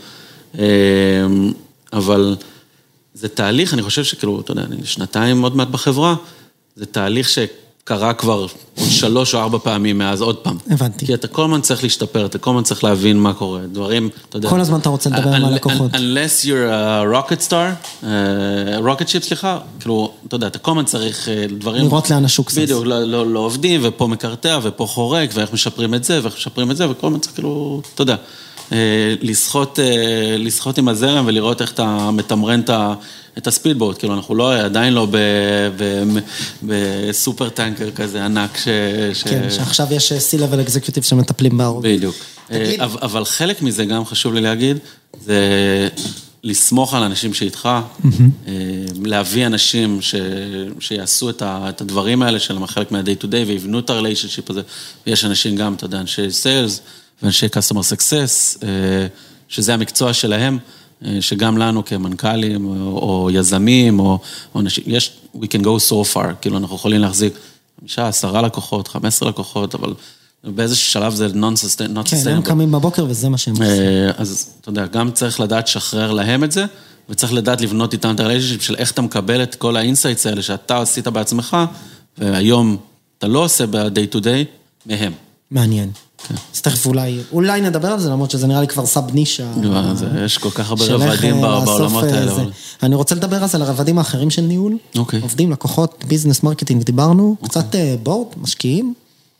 [0.59, 0.65] אה,
[1.93, 2.35] אבל
[3.13, 6.15] זה תהליך, אני חושב שכאילו, אתה יודע, אני שנתיים עוד מעט בחברה,
[6.75, 7.29] זה תהליך
[7.85, 8.45] שקרה כבר
[8.77, 10.57] שלוש או ארבע פעמים מאז עוד פעם.
[10.69, 11.05] הבנתי.
[11.05, 14.37] כי אתה כל הזמן צריך להשתפר, אתה כל הזמן צריך להבין מה קורה, דברים, אתה
[14.37, 14.49] יודע.
[14.49, 15.91] כל הזמן אתה רוצה לדבר עם Un- הלקוחות.
[15.95, 17.53] Unless you're a rocket star,
[18.03, 18.09] אה,
[18.79, 21.85] rocket ship סליחה, כאילו, אתה יודע, אתה כל הזמן צריך אה, דברים...
[21.85, 22.57] לראות לאן השוק זז.
[22.57, 26.71] בדיוק, לא, לא, לא עובדים, ופה מקרטע, ופה חורק, ואיך משפרים את זה, ואיך משפרים
[26.71, 28.15] את זה, וכל הזמן צריך כאילו, אתה יודע,
[29.21, 32.93] לשחות, אה, לשחות עם הזרם ולראות איך אתה מתמרן את ה...
[33.37, 35.07] את הספידבוט, כאילו אנחנו לא, עדיין לא
[36.63, 38.67] בסופר טנקר כזה ענק ש...
[39.13, 41.89] ש- כן, שעכשיו יש C-Level Executive שמטפלים בערובה.
[41.89, 42.15] בדיוק.
[42.51, 44.77] אה, אבל חלק מזה גם חשוב לי להגיד,
[45.25, 45.39] זה
[46.43, 47.69] לסמוך על האנשים שאיתך,
[48.47, 48.51] אה,
[49.05, 50.15] להביא אנשים ש...
[50.79, 51.65] שיעשו את, ה...
[51.69, 54.61] את הדברים האלה שלהם, חלק מה-day to day, ויבנו את הריליישנשיפ הזה.
[55.07, 56.81] ויש אנשים גם, אתה יודע, אנשי סיילס
[57.23, 59.07] ואנשי customer success, אה,
[59.47, 60.57] שזה המקצוע שלהם.
[61.05, 64.19] אה, שגם לנו כמנכ"לים או, יזמים או,
[64.55, 67.33] או אנשים, יש, we can go so far, כאילו אנחנו יכולים להחזיק
[67.79, 69.93] חמישה, עשרה לקוחות, חמש עשרה לקוחות, אבל
[70.43, 72.09] באיזשהו שלב זה non-sustainable.
[72.09, 73.67] כן, הם קמים בבוקר וזה מה שהם עושים.
[73.67, 76.65] אה, אז אתה יודע, גם צריך לדעת לשחרר להם את זה,
[77.09, 80.25] וצריך לדעת לבנות איתם את ה relationship של איך אתה מקבל את כל ה insights
[80.25, 81.57] האלה שאתה עשית בעצמך,
[82.17, 82.77] והיום
[83.17, 84.45] אתה לא עושה ב-day to day,
[84.85, 85.13] מהם.
[85.51, 85.91] מעניין.
[86.55, 89.51] אז תכף אולי, אולי נדבר על זה, למרות שזה נראה לי כבר sub נישה.
[90.25, 92.43] יש כל כך הרבה רבדים אה, בעולמות אה, האלה.
[92.83, 94.77] אני רוצה לדבר אז על הרבדים האחרים של ניהול.
[94.97, 95.21] אוקיי.
[95.21, 97.35] עובדים, לקוחות, business, marketing, דיברנו.
[97.43, 98.93] קצת אה, board, משקיעים.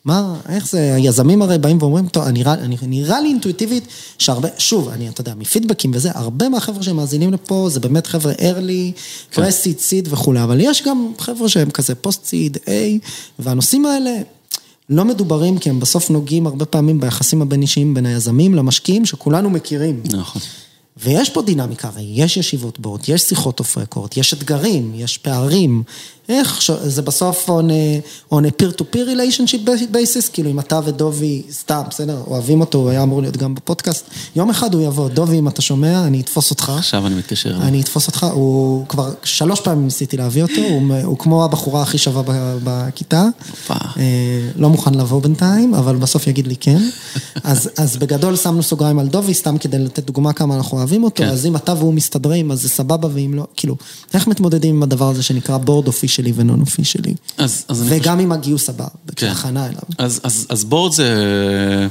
[0.06, 2.56] מה, איך זה, היזמים הרי באים ואומרים, טוב, נראה,
[2.88, 7.80] נראה לי אינטואיטיבית שהרבה, שוב, אני, אתה יודע, מפידבקים וזה, הרבה מהחבר'ה שמאזינים לפה זה
[7.80, 9.00] באמת חבר'ה early,
[9.32, 9.42] כן.
[9.42, 12.70] pre-seed, seed וכולי, אבל יש גם חבר'ה שהם כזה post seed, A,
[13.40, 14.12] והנושאים האלה
[14.92, 20.02] לא מדוברים כי הם בסוף נוגעים הרבה פעמים ביחסים הבין-אישיים בין היזמים למשקיעים שכולנו מכירים.
[20.06, 20.42] נכון.
[20.98, 25.84] ויש פה דינמיקה, הרי יש ישיבות board, יש שיחות off record, יש אתגרים, יש פערים.
[26.32, 31.42] איך, ש- זה בסוף on a, on a peer-to-peer relationship basis, כאילו אם אתה ודובי,
[31.52, 35.40] סתם, בסדר, אוהבים אותו, הוא היה אמור להיות גם בפודקאסט, יום אחד הוא יבוא, דובי,
[35.40, 36.72] אם אתה שומע, אני אתפוס אותך.
[36.78, 37.56] עכשיו אני מתקשר.
[37.62, 41.98] אני אתפוס אותך, הוא כבר שלוש פעמים ניסיתי להביא אותו, הוא, הוא כמו הבחורה הכי
[41.98, 42.24] שווה
[42.64, 43.26] בכיתה.
[43.98, 44.04] אה,
[44.56, 46.82] לא מוכן לבוא בינתיים, אבל בסוף יגיד לי כן.
[47.44, 51.24] אז, אז בגדול שמנו סוגריים על דובי, סתם כדי לתת דוגמה כמה אנחנו אוהבים אותו,
[51.24, 51.30] כן.
[51.30, 53.76] אז אם אתה והוא מסתדרים, אז זה סבבה, ואם לא, כאילו,
[54.14, 55.88] איך מתמודדים עם הדבר הזה שנקרא בורד
[56.22, 57.14] אופישלי ונון אופישלי?
[57.38, 58.02] אז, אז אני חושב...
[58.02, 59.30] וגם עם הגיוס הבא, כן.
[59.30, 59.82] כהכנה אליו.
[59.98, 61.88] אז, אז, אז בורד זה,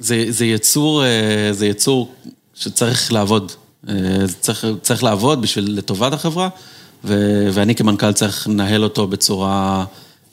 [0.00, 2.14] זה, זה יצור, אה, זה יצור
[2.54, 3.52] שצריך לעבוד.
[3.88, 3.94] אה,
[4.40, 6.48] צריך, צריך לעבוד בשביל לטובת החברה,
[7.04, 9.84] ו, ואני כמנכ"ל צריך לנהל אותו בצורה,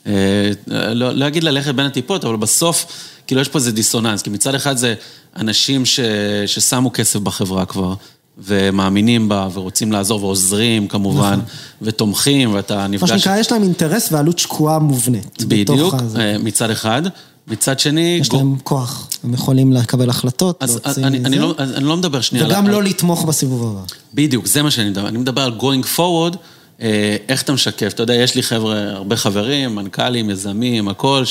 [0.06, 2.86] אה, לא, לא אגיד ללכת בין הטיפות, אבל בסוף,
[3.26, 4.94] כאילו יש פה איזה דיסוננס, כי מצד אחד זה
[5.36, 6.00] אנשים ש,
[6.46, 7.94] ששמו כסף בחברה כבר.
[8.38, 11.38] ומאמינים בה, ורוצים לעזור, ועוזרים כמובן,
[11.82, 13.10] ותומכים, ואתה נפגש...
[13.10, 15.42] מה שנקרא, יש להם אינטרס ועלות שקועה מובנית.
[15.44, 15.94] בדיוק.
[16.18, 17.02] אה, מצד אחד.
[17.50, 21.54] מצד שני, יש גו- להם כוח, הם יכולים לקבל החלטות, אז להוציא אני, אני, לא,
[21.58, 22.46] אני לא מדבר שנייה...
[22.46, 23.84] וגם על- לא לתמוך בסיבוב הבא.
[24.14, 25.08] בדיוק, זה מה שאני מדבר.
[25.08, 26.36] אני מדבר על going forward,
[26.82, 27.92] אה, איך אתה משקף.
[27.94, 31.22] אתה יודע, יש לי חבר'ה, הרבה חברים, מנכ"לים, יזמים, הכל,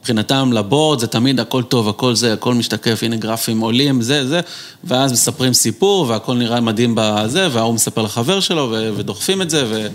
[0.00, 4.40] שמבחינתם לבורד זה תמיד הכל טוב, הכל זה, הכל משתקף, הנה גרפים עולים, זה, זה,
[4.84, 9.64] ואז מספרים סיפור, והכל נראה מדהים בזה, וההוא מספר לחבר שלו, ו- ודוחפים את זה,
[9.68, 9.86] ו...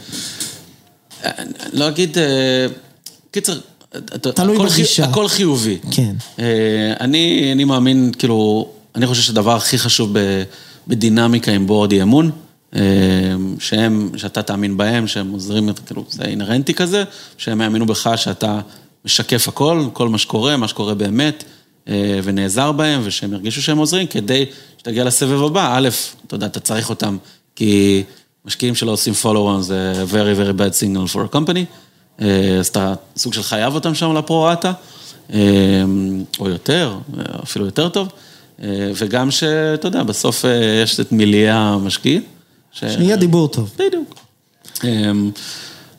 [1.74, 2.18] לא אגיד...
[2.18, 2.68] אה,
[3.32, 3.60] קיצר,
[4.20, 5.06] תלוי בגישה.
[5.06, 5.78] הכל חיובי.
[5.92, 6.16] כן.
[6.40, 10.44] אה, אני, אני מאמין, כאילו, אני חושב שהדבר הכי חשוב ב,
[10.88, 12.32] בדינמיקה עם בורד היא אמון,
[12.76, 12.82] אה,
[13.60, 17.04] שהם, שאתה תאמין בהם, שהם עוזרים, כאילו, זה אינהרנטי כזה,
[17.38, 18.60] שהם יאמינו בך שאתה
[19.06, 21.44] משקף הכל, כל מה שקורה, מה שקורה באמת,
[21.88, 24.46] אה, ונעזר בהם, ושהם ירגישו שהם עוזרים, כדי
[24.78, 25.90] שתגיע לסבב הבא, א',
[26.28, 27.18] אתה יודע, אתה צריך אותם,
[27.56, 28.04] כי
[28.46, 31.60] משקיעים שלא עושים follow on זה very very bad signal for a company,
[32.22, 34.72] אה, אז אתה סוג של חייב אותם שם לפרו-רטה.
[35.34, 35.40] אה,
[36.40, 36.96] או יותר,
[37.44, 38.08] אפילו יותר טוב,
[38.96, 40.46] וגם שאתה יודע, בסוף
[40.84, 42.22] יש את מיליה המשקיעים.
[42.72, 43.74] ש- שיהיה דיבור טוב.
[43.80, 44.16] בדיוק.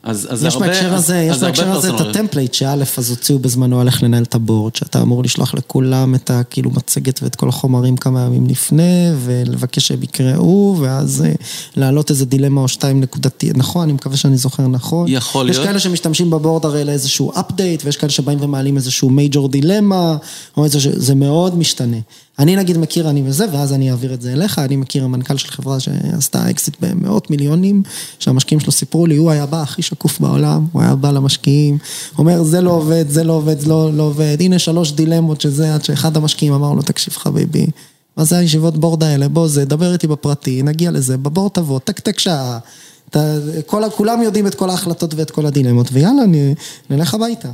[0.06, 0.66] אז אז יש הרבה...
[0.66, 2.00] בהקשר הזה, אז יש בהקשר הזה את.
[2.00, 5.54] ה template שא' אז הוציאו בזמנו על איך לנהל את ה board, שאתה אמור לשלוח
[5.54, 11.32] לכולם את הכאילו מצגת ואת כל החומרים כמה ימים לפני, ולבקש שהם יקראו, ואז אה,
[11.76, 15.06] להעלות איזה דילמה או שתיים נקודתי, נכון, אני מקווה שאני זוכר נכון.
[15.08, 15.68] יכול יש להיות.
[15.68, 20.16] כאלה שמשתמשים ב board הרי לאיזשהו update, ויש כאלה שבאים ומעלים איזשהו major דילמה,
[20.56, 20.86] או איזה ש...
[20.86, 21.98] זה מאוד משתנה.
[22.38, 25.48] אני נגיד מכיר אני וזה, ואז אני אעביר את זה אליך, אני מכיר המנכ"ל של
[25.48, 27.82] חברה שעשתה אקזיט במאות מיליונים,
[28.18, 31.78] שהמשקיעים שלו סיפרו לי, הוא היה בא הכי שקוף בעולם, הוא היה בא למשקיעים,
[32.18, 35.74] אומר זה לא עובד, זה לא עובד, זה לא, לא עובד, הנה שלוש דילמות שזה,
[35.74, 37.66] עד שאחד המשקיעים אמר לו, תקשיב חביבי,
[38.16, 41.78] מה זה הישיבות board האלה, בוא זה, דבר איתי בפרטי, נגיע לזה, ב board תבוא,
[41.78, 42.58] טק טק שעה.
[43.10, 43.34] אתה,
[43.66, 46.34] כל, כולם יודעים את כל ההחלטות ואת כל הדילמות, ויאללה, נ,
[46.90, 47.48] נלך הביתה.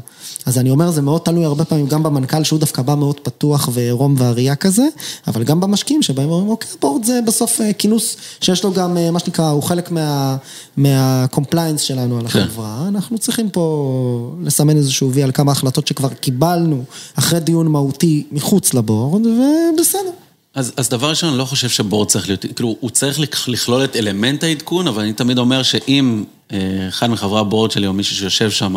[0.47, 3.69] אז אני אומר, זה מאוד תלוי הרבה פעמים גם במנכ"ל, שהוא דווקא בא מאוד פתוח
[3.73, 4.87] ועירום ועריה כזה,
[5.27, 9.11] אבל גם במשקיעים שבאים ואומרים, אוקיי, board זה בסוף אה, כינוס שיש לו גם, אה,
[9.11, 10.37] מה שנקרא, הוא חלק מה,
[10.77, 12.39] מה compliance שלנו על כן.
[12.39, 12.85] החברה.
[12.89, 16.85] אנחנו צריכים פה לסמן איזשהו וי על כמה החלטות שכבר קיבלנו
[17.15, 20.22] אחרי דיון מהותי מחוץ ל board, ובסדר.
[20.55, 23.49] אז, אז דבר ראשון, אני לא חושב ש board צריך להיות, כאילו, הוא צריך לכ-
[23.49, 27.87] לכלול את אלמנט העדכון, אבל אני תמיד אומר שאם אה, אחד מחברי ה board שלי,
[27.87, 28.77] או מישהו שיושב שם,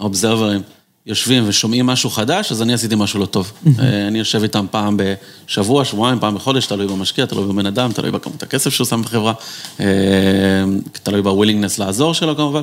[0.00, 0.62] האובזרברים,
[1.06, 3.52] יושבים ושומעים משהו חדש, אז אני עשיתי משהו לא טוב.
[3.78, 4.96] אה, אני יושב איתם פעם
[5.46, 9.32] בשבוע, שבועיים, פעם בחודש, תלוי במשקיע, תלוי בבן אדם, תלוי בכמות הכסף שהוא שם בחברה,
[9.80, 9.86] אה,
[10.92, 12.62] תלוי ב willingness לעזור שלו כמובן,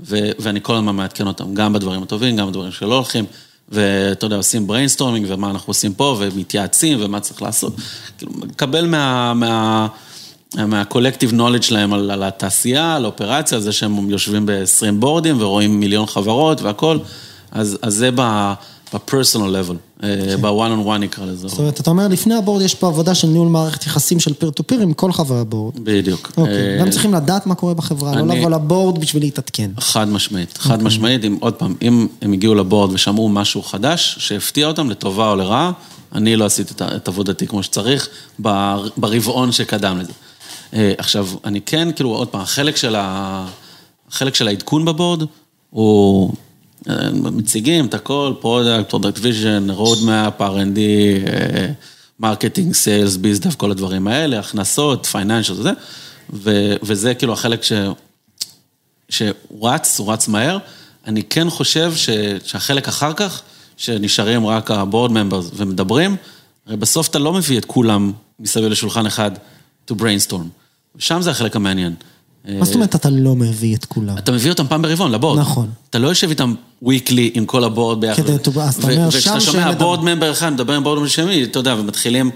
[0.00, 3.24] ו- ואני כל הזמן מעדכן אותם, גם בדברים הטובים, גם בדברים שלא הולכים.
[3.68, 7.72] ואתה יודע, עושים brainstorming ומה אנחנו עושים פה, ומתייעצים ומה צריך לעשות.
[8.18, 9.34] כאילו, מקבל מה...
[9.34, 9.86] מה
[10.54, 16.06] מהקולקטיב נולד שלהם על, על התעשייה, על האופרציה, זה שהם יושבים ב-20 בורדים ורואים מיליון
[16.06, 16.98] חברות והכל,
[17.50, 18.52] אז, אז זה ב,
[18.94, 20.02] ב-personal level,
[20.40, 21.48] ב-one on one נקרא לזה.
[21.48, 24.50] זאת אומרת, אתה אומר, לפני הבורד יש פה עבודה של ניהול מערכת יחסים של פיר
[24.50, 25.74] טו פיר עם כל חברי הבורד.
[25.84, 26.32] בדיוק.
[26.36, 29.70] אוקיי, גם צריכים לדעת מה קורה בחברה, לא לבוא לבורד בשביל להתעדכן.
[29.80, 34.90] חד משמעית, חד משמעית, עוד פעם, אם הם הגיעו לבורד ושמעו משהו חדש, שהפתיע אותם
[34.90, 35.72] לטובה או לרעה,
[36.14, 38.08] אני לא עשיתי את עבודתי כמו שצריך,
[38.96, 40.12] ברבעון שקדם לזה.
[40.98, 42.40] עכשיו, אני כן, כאילו, עוד פעם.
[42.40, 45.22] החלק של העדכון ב-board
[45.70, 46.32] הוא,
[47.12, 50.78] מציגים את הכל, product, product vision, roadmap, R&D,
[52.20, 55.70] marketing, sales, bizdev, כל הדברים האלה, הכנסות, financial וזה,
[56.82, 57.72] וזה כאילו החלק ש...
[59.08, 60.58] שהוא רץ, הוא רץ מהר.
[61.06, 62.10] אני כן חושב ש...
[62.44, 63.42] שהחלק אחר כך,
[63.76, 64.70] שנשארים רק
[65.10, 66.16] members ומדברים,
[66.66, 69.30] הרי בסוף אתה לא מביא את כולם מסביב לשולחן אחד
[69.90, 70.46] to brainstorm.
[70.98, 71.94] שם זה החלק המעניין.
[72.48, 74.18] מה זאת אומרת אתה לא מביא את כולם?
[74.18, 75.38] אתה מביא אותם פעם ברבעון ל-board.
[75.38, 75.68] נכון.
[75.90, 76.54] אתה לא יושב איתם
[76.84, 78.22] weekly עם כל ה-board ביחד.
[78.22, 81.44] כדי, אז אתה אומר שם וכשאתה שומע board member אחד, מדבר עם board member שני,
[81.44, 82.30] אתה יודע, ומתחילים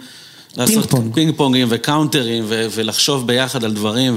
[0.57, 4.14] לעשות פינג פונגים ו-counterים, ולחשוב ביחד על דברים,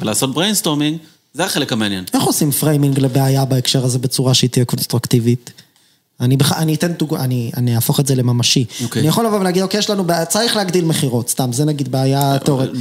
[0.00, 0.98] ולעשות brainstorming,
[1.34, 2.04] זה החלק המעניין.
[2.14, 5.50] איך עושים framing לבעיה בהקשר הזה בצורה שהיא תהיה קונסטרוקטיבית?
[6.22, 7.24] אני אני אתן דוגמא,
[7.56, 8.64] אני אהפוך את זה לממשי.
[8.80, 8.98] Okay.
[8.98, 12.38] אני יכול לבוא ולהגיד, אוקיי, יש לנו בעיה, צריך להגדיל מכירות, סתם, זה נגיד בעיה
[12.44, 12.72] תיאורטית.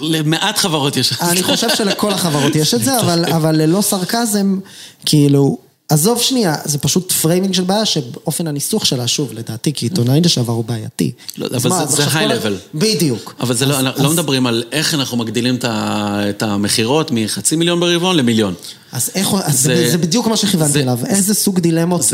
[0.00, 1.30] למעט חברות יש את זה.
[1.30, 4.58] אני חושב שלכל החברות יש את זה, אבל אבל ללא סרקזם,
[5.06, 5.67] כאילו...
[5.88, 10.52] עזוב שנייה, זה פשוט framing של בעיה שבאופן הניסוח שלה, שוב, לדעתי, כי עיתונאי לשעבר
[10.52, 11.12] הוא בעייתי.
[11.38, 12.56] לא, אבל זה high level.
[12.74, 13.34] בדיוק.
[13.40, 18.54] אבל זה לא, לא מדברים על איך אנחנו מגדילים את המכירות מחצי מיליון ברבעון למיליון.
[18.92, 22.12] אז איך, זה בדיוק מה שכיוונתי אליו, איזה סוג דילמות בסוף...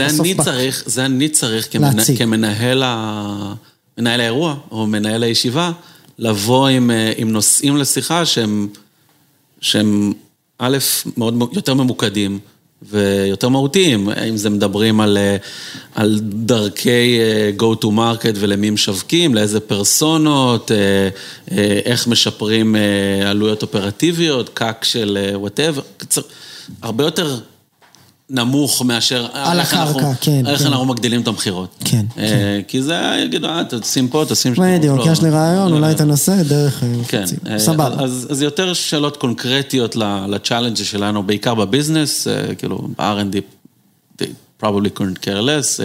[0.87, 1.69] זה אני צריך
[2.19, 2.83] כמנהל
[4.21, 5.73] האירוע, או מנהל הישיבה,
[6.19, 6.69] לבוא
[7.17, 8.23] עם נושאים לשיחה
[9.61, 10.13] שהם,
[10.59, 10.79] א',
[11.17, 12.39] מאוד יותר ממוקדים.
[12.91, 15.19] ויותר מהותיים, אם זה מדברים על,
[15.95, 17.19] על דרכי
[17.59, 20.71] go to market ולמי משווקים, לאיזה פרסונות,
[21.85, 22.77] איך משפרים
[23.27, 25.81] עלויות אופרטיביות, CAC של whatever,
[26.83, 27.37] הרבה יותר
[28.31, 29.27] נמוך מאשר...
[29.33, 30.47] על הקרקע, כן.
[30.47, 31.75] איך אנחנו מגדילים את המכירות.
[31.85, 32.61] כן, כן.
[32.69, 34.63] כי זה, יגידו, אה, תשים פה, תשים שם.
[34.79, 37.25] בדיוק, יש לי רעיון, אולי תנסה דרך כן,
[37.59, 38.05] סבבה.
[38.05, 39.97] אז יותר שאלות קונקרטיות
[40.29, 42.27] ל-challenge שלנו, בעיקר ב-business,
[42.59, 43.41] כאילו, ב-R&D,
[44.23, 44.27] they
[44.63, 45.83] probably couldn't care less,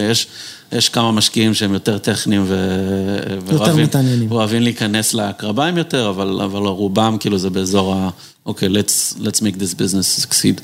[0.72, 2.44] יש כמה משקיעים שהם יותר טכניים
[4.28, 8.08] ואוהבים להיכנס לקרביים יותר, אבל רובם כאילו זה באזור ה...
[8.46, 10.60] אוקיי, let's make this business succeed.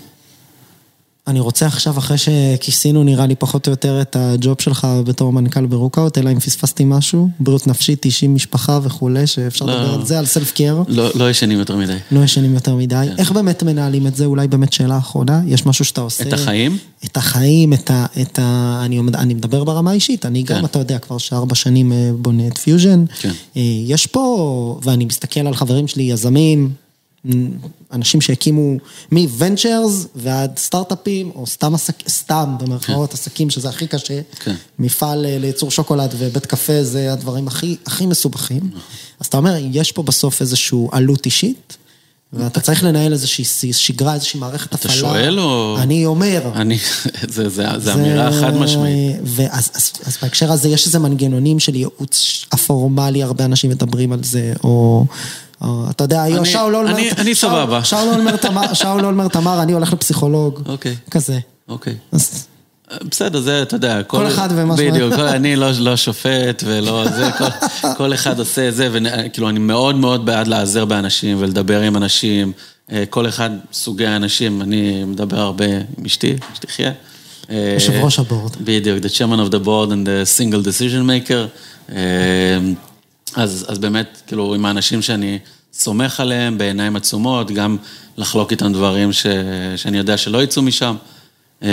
[1.28, 5.66] אני רוצה עכשיו, אחרי שכיסינו נראה לי פחות או יותר את הג'וב שלך בתור מנכ"ל
[5.66, 10.26] ברוקאוט, אלא אם פספסתי משהו, בריאות נפשית, אישים, משפחה וכולי, שאפשר לדבר על זה, על
[10.26, 10.82] סלף קר.
[10.88, 11.96] לא ישנים יותר מדי.
[12.12, 13.06] לא ישנים יותר מדי.
[13.18, 14.24] איך באמת מנהלים את זה?
[14.24, 16.28] אולי באמת שאלה אחרונה, יש משהו שאתה עושה...
[16.28, 16.78] את החיים?
[17.04, 18.84] את החיים, את ה...
[19.14, 23.04] אני מדבר ברמה האישית, אני גם, אתה יודע, כבר שארבע שנים בונה את פיוז'ן.
[23.86, 26.70] יש פה, ואני מסתכל על חברים שלי, יזמים,
[27.92, 28.76] אנשים שהקימו
[29.12, 34.20] מ-ventures ועד סטארט-אפים, או סתם עסקים, סתם במרכאות עסקים, שזה הכי קשה.
[34.78, 37.48] מפעל לייצור שוקולד ובית קפה זה הדברים
[37.86, 38.70] הכי מסובכים.
[39.20, 41.76] אז אתה אומר, יש פה בסוף איזושהי עלות אישית,
[42.32, 44.94] ואתה צריך לנהל איזושהי שגרה, איזושהי מערכת הפעלה.
[44.94, 45.76] אתה שואל או...
[45.80, 46.50] אני אומר.
[47.78, 49.16] זה אמירה חד משמעית.
[49.50, 55.04] אז בהקשר הזה יש איזה מנגנונים של ייעוץ הפורמלי, הרבה אנשים מדברים על זה, או...
[55.64, 57.18] אתה יודע, שאול אולמרט...
[57.18, 57.84] אני סבבה.
[58.74, 60.62] שאול אולמרט אמר, אני הולך לפסיכולוג.
[60.66, 60.96] אוקיי.
[61.10, 61.38] כזה.
[61.68, 61.94] אוקיי.
[63.10, 64.90] בסדר, זה, אתה יודע, כל אחד ומה שהוא...
[64.90, 67.30] בדיוק, אני לא שופט ולא זה,
[67.96, 72.52] כל אחד עושה זה, וכאילו, אני מאוד מאוד בעד לעזר באנשים ולדבר עם אנשים,
[73.10, 75.64] כל אחד סוגי האנשים, אני מדבר הרבה
[75.98, 76.92] עם אשתי, שתחיה.
[77.74, 78.52] יושב ראש הבורד.
[78.60, 81.92] בדיוק, the chairman of the board and the single decision maker.
[83.36, 85.38] אז, אז באמת, כאילו, עם האנשים שאני
[85.72, 87.76] סומך עליהם בעיניים עצומות, גם
[88.16, 89.26] לחלוק איתם דברים ש,
[89.76, 90.96] שאני יודע שלא יצאו משם.
[91.62, 91.68] אמ,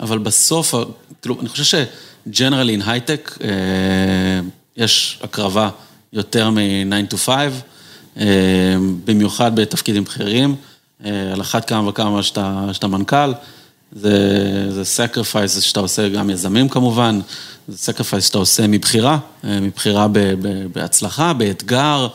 [0.00, 0.74] אבל בסוף,
[1.22, 3.48] כאילו, אני חושב ש-Generally in high-tech אה,
[4.76, 5.70] יש הקרבה
[6.12, 7.52] יותר מ-9 to 5,
[8.16, 8.24] אה,
[9.04, 10.56] במיוחד בתפקידים בכירים,
[11.04, 13.32] אה, על אחת כמה וכמה שאתה, שאתה מנכ"ל.
[13.92, 17.20] זה, זה sacrifices שאתה עושה, גם יזמים כמובן,
[17.68, 22.08] זה sacrifice שאתה עושה מבחירה, אה, מבחירה ב, ב, בהצלחה, באתגר,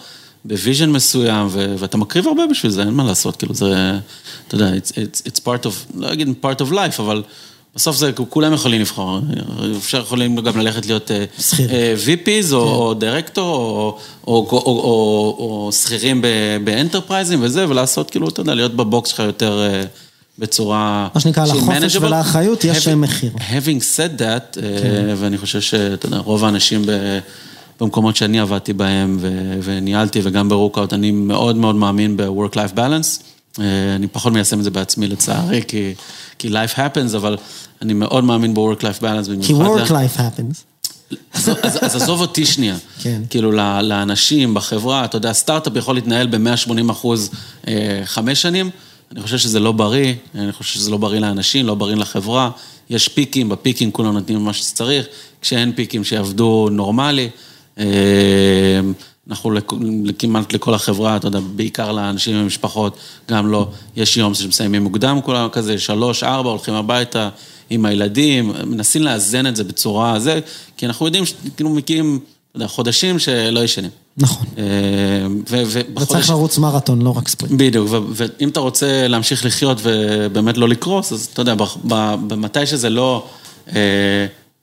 [0.45, 3.99] ב-vision מסוים, ו, ואתה מקריב הרבה בשביל זה, אין מה לעשות, כאילו זה,
[4.47, 7.23] אתה יודע, it's, it's, it's part of, לא אגיד part of life, אבל
[7.75, 9.19] בסוף זה, כולם יכולים לבחור,
[9.77, 11.25] אפשר יכולים גם ללכת להיות אה,
[11.69, 16.21] אה, VPs או דירקטור, או שכירים
[16.63, 19.83] באנטרפרייזים וזה, ולעשות כאילו, אתה יודע, להיות בבוקס שלך יותר...
[20.39, 23.31] בצורה מה שנקרא, לחופש ולאחריות יש מחיר.
[23.35, 25.13] Having said that, כן.
[25.17, 26.85] ואני חושב שרוב האנשים
[27.81, 29.19] במקומות שאני עבדתי בהם
[29.63, 33.23] וניהלתי וגם ברוקאוט, אני מאוד מאוד מאמין ב-work-life balance.
[33.95, 35.93] אני פחות מיישם את זה בעצמי לצערי, כי,
[36.39, 37.37] כי life happens, אבל
[37.81, 39.45] אני מאוד מאמין ב-work-life balance.
[39.47, 40.69] כי work-life happens.
[41.33, 42.75] אז, אז, אז עזוב אותי שנייה.
[43.01, 43.21] כן.
[43.29, 47.29] כאילו, לאנשים בחברה, אתה יודע, סטארט-אפ יכול להתנהל ב-180 אחוז
[47.67, 48.69] אה, חמש שנים,
[49.11, 52.51] אני חושב שזה לא בריא, אני חושב שזה לא בריא לאנשים, לא בריא לחברה.
[52.89, 55.05] יש פיקים, בפיקים כולם נותנים מה שצריך,
[55.41, 57.29] כשאין פיקים שיעבדו נורמלי.
[57.79, 57.85] אה,
[59.29, 59.51] אנחנו
[60.19, 62.97] כמעט לכל החברה, אתה יודע, בעיקר לאנשים ומשפחות,
[63.29, 67.29] גם לא, יש יום שמסיימים מוקדם, כולם כזה, שלוש, ארבע, הולכים הביתה
[67.69, 70.39] עם הילדים, מנסים לאזן את זה בצורה זה,
[70.77, 73.89] כי אנחנו יודעים שכאילו מגיעים, אתה יודע, חודשים שלא ישנים.
[74.17, 74.47] נכון.
[74.57, 74.63] אה,
[75.49, 76.09] ובחודש...
[76.09, 77.61] וצריך לרוץ מרתון, לא רק ספרינט.
[77.61, 81.55] בדיוק, ואם אתה רוצה להמשיך לחיות ובאמת לא לקרוס, אז אתה יודע,
[82.27, 83.27] במתי שזה לא...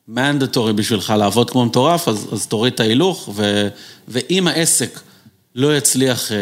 [0.09, 3.69] מנדטורי בשבילך לעבוד כמו מטורף, אז, אז תוריד את ההילוך, ו,
[4.09, 5.01] ואם העסק
[5.55, 6.33] לא יצליח uh,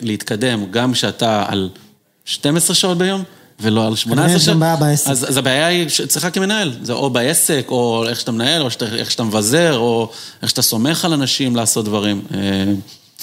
[0.00, 1.68] להתקדם, גם כשאתה על
[2.24, 3.22] 12 שעות ביום,
[3.60, 4.56] ולא על 18 שעות,
[5.06, 8.86] אז, אז הבעיה היא אצלך כמנהל, זה או בעסק, או איך שאתה מנהל, או שאתה,
[8.86, 10.10] איך שאתה מבזר, או
[10.42, 12.22] איך שאתה סומך על אנשים לעשות דברים.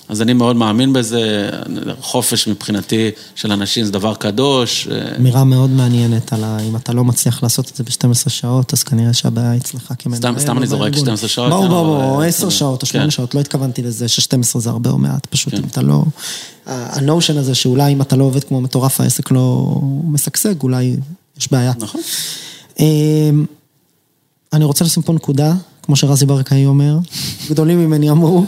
[0.09, 1.49] אז אני מאוד מאמין בזה,
[2.01, 4.87] חופש מבחינתי של אנשים זה דבר קדוש.
[5.17, 6.59] אמירה מאוד מעניינת על ה...
[6.59, 10.39] אם אתה לא מצליח לעשות את זה ב-12 שעות, אז כנראה שהבעיה אצלך כמנהל.
[10.39, 11.49] סתם אני זורק 12 שעות.
[11.49, 13.11] ברור, ברור, 10 שעות או 8 כן.
[13.11, 15.57] שעות, לא התכוונתי לזה ש-12 זה הרבה או מעט, פשוט כן.
[15.57, 16.03] אם אתה לא...
[16.65, 20.95] הנושן הזה שאולי אם אתה לא עובד כמו מטורף, העסק לא משגשג, אולי
[21.37, 21.73] יש בעיה.
[21.79, 22.01] נכון.
[22.79, 23.45] אמ,
[24.53, 25.53] אני רוצה לשים פה נקודה.
[25.89, 26.97] כמו שרזי ברקאי אומר,
[27.49, 28.45] גדולים ממני אמרו,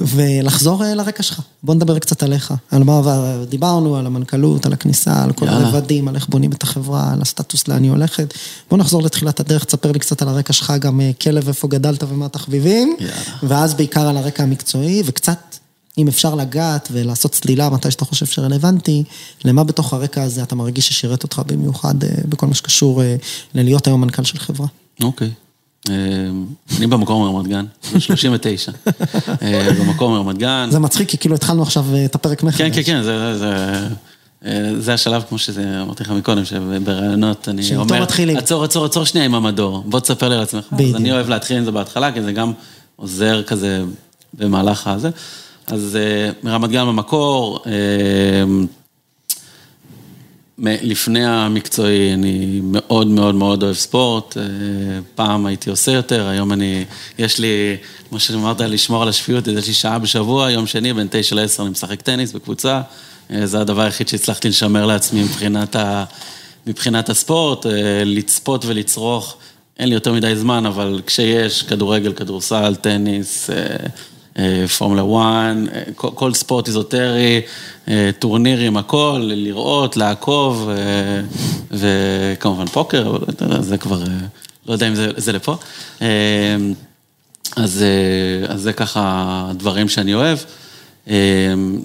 [0.00, 1.40] ולחזור אה, לרקע שלך.
[1.62, 2.54] בוא נדבר קצת עליך.
[2.70, 3.00] על מה
[3.48, 7.68] דיברנו, על המנכ"לות, על הכניסה, על כל הרבדים, על איך בונים את החברה, על הסטטוס
[7.68, 8.34] לאן היא הולכת.
[8.70, 12.02] בוא נחזור לתחילת הדרך, תספר לי קצת על הרקע שלך, גם אה, כלב, איפה גדלת
[12.02, 12.96] ומה התחביבים,
[13.42, 15.56] ואז בעיקר על הרקע המקצועי, וקצת,
[15.98, 19.04] אם אפשר לגעת ולעשות צלילה מתי שאתה חושב שרלוונטי,
[19.44, 23.02] למה בתוך הרקע הזה אתה מרגיש ששירת אותך במיוחד אה, בכל מה שקשור
[23.54, 24.66] ללהיות היום מנכ"ל של חברה.
[25.02, 25.28] אוקיי.
[25.28, 25.43] Okay.
[25.88, 26.44] אמ,
[26.78, 27.64] אני במקום רמת גן,
[27.98, 28.72] 39.
[29.42, 30.68] אה, במקום רמת גן.
[30.70, 32.60] זה מצחיק, כי כאילו התחלנו עכשיו אה, את הפרק מחדש.
[32.60, 33.02] כן, כן, כן,
[34.46, 38.04] אה, זה השלב, כמו שאמרתי לך מקודם, שבראיונות אני אומר,
[38.36, 40.64] עצור, עצור, עצור שנייה עם המדור, בוא תספר לי על עצמך.
[40.72, 42.52] אז אני אוהב להתחיל עם זה בהתחלה, כי זה גם
[42.96, 43.82] עוזר כזה
[44.34, 45.10] במהלך הזה.
[45.66, 45.98] אז
[46.42, 47.64] מרמת גן במקור,
[50.58, 54.42] לפני המקצועי, אני מאוד מאוד מאוד אוהב ספורט, אה,
[55.14, 56.84] פעם הייתי עושה יותר, היום אני,
[57.18, 57.76] יש לי,
[58.08, 61.70] כמו שאמרת, לשמור על השפיות, יש לי שעה בשבוע, יום שני, בין תשע לעשר אני
[61.70, 62.80] משחק טניס בקבוצה,
[63.30, 66.04] אה, זה הדבר היחיד שהצלחתי לשמר לעצמי מבחינת, ה,
[66.66, 67.72] מבחינת הספורט, אה,
[68.04, 69.36] לצפות ולצרוך,
[69.78, 73.50] אין לי יותר מדי זמן, אבל כשיש כדורגל, כדורסל, טניס,
[74.78, 75.02] פורמולה
[75.50, 75.56] 1,
[75.96, 77.40] כל, כל ספורט איזוטרי,
[78.18, 80.70] טורנירים, הכל, לראות, לעקוב,
[81.70, 83.16] וכמובן פוקר,
[83.60, 84.02] זה כבר,
[84.66, 85.56] לא יודע אם זה, זה לפה.
[87.56, 87.84] אז,
[88.48, 90.38] אז זה ככה דברים שאני אוהב.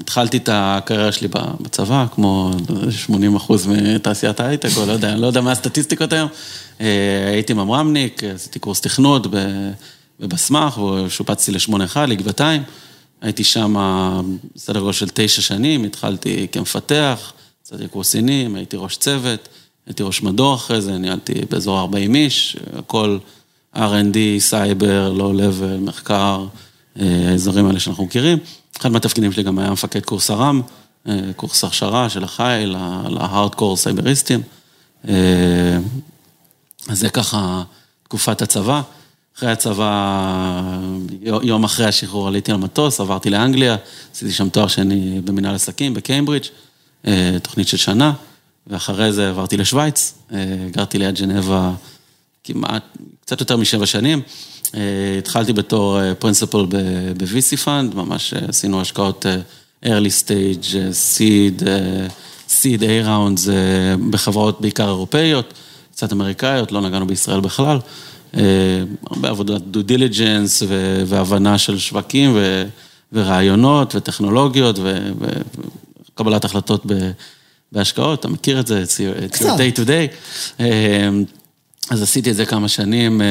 [0.02, 1.28] התחלתי את הקריירה שלי
[1.62, 2.52] בצבא, כמו
[2.90, 6.30] 80 אחוז מתעשיית ההייטק, או לא יודע, אני לא יודע מה הסטטיסטיקות היום.
[7.34, 12.64] הייתי ממרמניק, עשיתי קורס תכנות בבסמך, ושופצתי לשמונה אחד, לגבעתיים.
[13.22, 13.76] הייתי שם
[14.58, 19.48] סדר גודל של תשע שנים, התחלתי כמפתח, קצת קורסינים, הייתי ראש צוות,
[19.86, 23.18] הייתי ראש מדור אחרי זה, ניהלתי באזור 40 איש, הכל
[23.76, 26.46] R&D, סייבר, low level, מחקר,
[26.96, 28.38] האזורים האלה שאנחנו מכירים.
[28.80, 30.62] אחד מהתפקידים שלי גם היה מפקד קורס ארם,
[31.36, 32.76] קורס הכשרה של החיל,
[33.10, 34.42] ל-hardcore סייבריסטים.
[35.04, 37.64] אז זה ככה
[38.04, 38.82] תקופת הצבא.
[39.40, 40.80] אחרי הצבא,
[41.22, 43.76] יום אחרי השחרור עליתי על מטוס, עברתי לאנגליה,
[44.14, 46.46] עשיתי שם תואר שני במנהל עסקים בקיימברידג',
[47.08, 48.14] אה, תוכנית של שנה,
[48.68, 51.72] ואחרי זה עברתי לשוויץ, אה, גרתי ליד ג'נבה
[52.44, 52.84] כמעט,
[53.22, 54.22] קצת יותר משבע שנים.
[54.76, 54.80] אה,
[55.18, 59.26] התחלתי בתור principal ב-VC Fund, ממש עשינו השקעות
[59.86, 61.64] early stage, seed,
[62.50, 63.50] seed A rounds
[64.10, 65.54] בחברות בעיקר אירופאיות,
[65.92, 67.80] קצת אמריקאיות, לא נגענו בישראל בכלל.
[68.38, 68.42] אה,
[69.10, 70.64] הרבה עבודת due diligence
[71.06, 72.38] והבנה של שווקים
[73.14, 74.80] ורעיונות וטכנולוגיות
[76.14, 76.86] וקבלת החלטות
[77.72, 80.16] בהשקעות, אתה מכיר את זה, it's your day to day.
[80.60, 81.10] אה,
[81.90, 83.28] אז עשיתי את זה כמה שנים אה,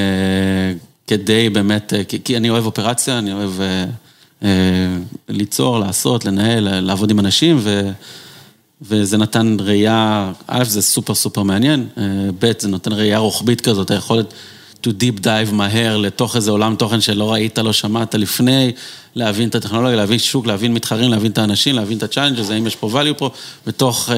[1.07, 1.93] כדי באמת,
[2.25, 3.53] כי אני אוהב אופרציה, אני אוהב
[5.29, 7.61] ליצור, לעשות, לנהל, לעבוד עם אנשים,
[8.83, 11.89] וזה נתן ראייה, א', זה סופר סופר מעניין,
[12.39, 14.35] ב', זה נותן ראייה רוחבית כזאת, היכולת
[14.87, 18.73] to deep dive מהר לתוך איזה עולם תוכן שלא ראית, לא שמעת לפני,
[19.15, 22.77] להבין את הטכנולוגיה, להבין שוק, להבין מתחרים, להבין את האנשים, להבין את ה-challenges, האם יש
[22.77, 23.31] פה value פה,
[23.67, 24.11] ותוך,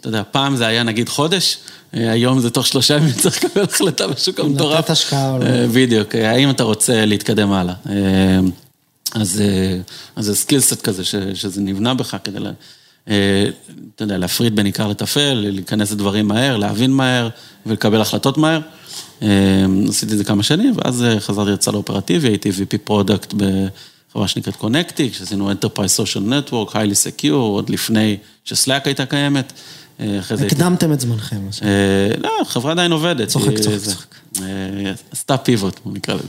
[0.00, 1.56] אתה יודע, פעם זה היה נגיד חודש,
[1.92, 4.78] היום זה תוך שלושה ימים צריך לקבל החלטה בשוק המטורף.
[4.78, 5.44] לתת השקעה או לא.
[5.74, 7.74] בדיוק, האם אתה רוצה להתקדם הלאה.
[9.14, 9.42] אז
[10.16, 12.38] זה סקילסט כזה שזה נבנה בך כדי,
[13.94, 17.28] אתה יודע, להפריד בין עיקר לטפל, להיכנס לדברים מהר, להבין מהר
[17.66, 18.60] ולקבל החלטות מהר.
[19.88, 25.14] עשיתי את זה כמה שנים, ואז חזרתי לצד האופרטיבי, הייתי VP product בחברה שנקראת קונקטיק,
[25.14, 29.52] שעשינו Enterprise Social Network, Highly Secure, עוד לפני שסלאק הייתה קיימת.
[30.30, 31.40] הקדמתם את זמנכם.
[32.18, 33.28] לא, החברה עדיין עובדת.
[33.28, 34.14] צוחק, צוחק, צוחק.
[35.12, 36.28] עשתה pivot, נקרא לזה.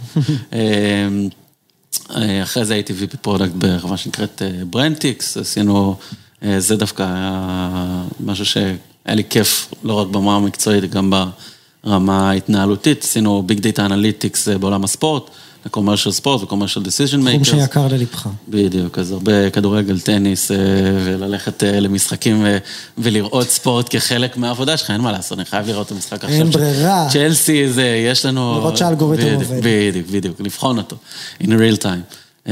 [2.44, 5.96] אחרי זה הייתי VP product בחברה שנקראת ברנטיקס, עשינו,
[6.58, 8.76] זה דווקא היה משהו שהיה
[9.08, 11.14] לי כיף, לא רק ברמה המקצועית, גם
[11.84, 15.30] ברמה ההתנהלותית, עשינו big data analytics בעולם הספורט.
[15.66, 17.44] ל-commercial ספורט ו-commercial decision makers.
[17.44, 18.28] תחום שיקר ללבך.
[18.48, 20.52] בדיוק, אז הרבה כדורגל, טניס,
[21.06, 22.46] וללכת למשחקים
[22.98, 26.30] ולראות ספורט כחלק מהעבודה שלך, אין מה לעשות, אני חייב לראות את המשחק עכשיו.
[26.30, 27.08] אין ברירה.
[27.12, 28.56] צ'לסי, זה, יש לנו...
[28.58, 29.60] לראות שהאלגוריתם עובד.
[29.64, 30.96] בדיוק, בדיוק, לבחון אותו,
[31.42, 32.48] in real time.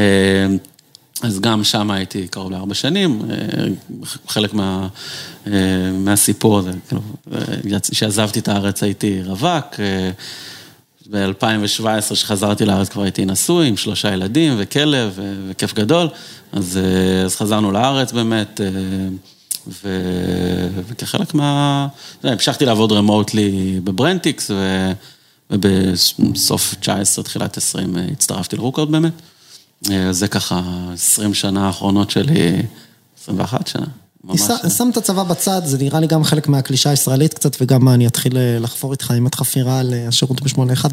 [1.22, 3.22] אז גם שם הייתי קרוב לארבע שנים,
[4.28, 4.88] חלק מה,
[5.94, 7.02] מהסיפור הזה, כאילו,
[7.92, 9.66] כשעזבתי את הארץ הייתי רווק.
[11.12, 16.08] ב-2017, כשחזרתי לארץ כבר הייתי נשוי עם שלושה ילדים וכלב וכיף גדול,
[16.52, 16.80] אז,
[17.26, 18.62] אז חזרנו לארץ באמת,
[19.68, 19.90] ו,
[20.88, 21.88] וכחלק מה...
[22.24, 24.52] המשכתי לעבוד רמוטלי בברנטיקס,
[25.52, 29.14] ובסוף 19, תחילת 20, הצטרפתי לרוקאוט באמת.
[30.12, 30.62] זה ככה
[30.94, 32.62] 20 שנה האחרונות שלי,
[33.22, 33.86] 21 שנה.
[34.78, 38.08] שם את הצבא בצד, זה נראה לי גם חלק מהקלישה הישראלית קצת, וגם מה, אני
[38.08, 40.86] אתחיל לחפור איתך עם חפירה על השירות ב-81,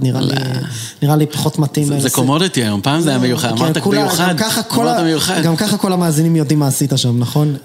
[1.03, 2.01] נראה לי פחות מתאים.
[2.01, 4.43] זה קומודיטי היום, פעם זה היה מיוחד, אמרת מיוחד,
[4.75, 5.43] אמרת מיוחד.
[5.43, 7.57] גם ככה כל המאזינים יודעים מה עשית שם, נכון?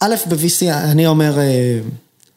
[0.00, 1.38] א', ב-VC, אני אומר,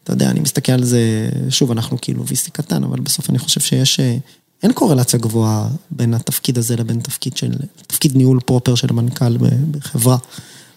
[0.04, 3.60] אתה יודע, אני מסתכל על זה, שוב, אנחנו כאילו VC קטן, אבל בסוף אני חושב
[3.60, 4.00] שיש,
[4.62, 7.52] אין קורלציה גבוהה בין התפקיד הזה לבין תפקיד של,
[7.86, 9.36] תפקיד ניהול פרופר של המנכ"ל
[9.70, 10.16] בחברה.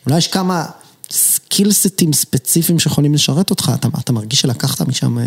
[0.06, 0.66] אולי יש כמה
[1.12, 5.18] סקילסטים ספציפיים שיכולים לשרת אותך, אתה, אתה מרגיש שלקחת משם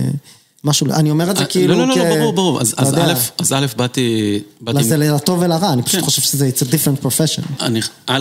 [0.65, 4.41] משהו, אני אומר את זה כאילו לא, לא, לא, ברור, ברור, אז א', באתי...
[4.81, 7.65] זה לטוב ולרע, אני פשוט חושב שזה it's a different profession.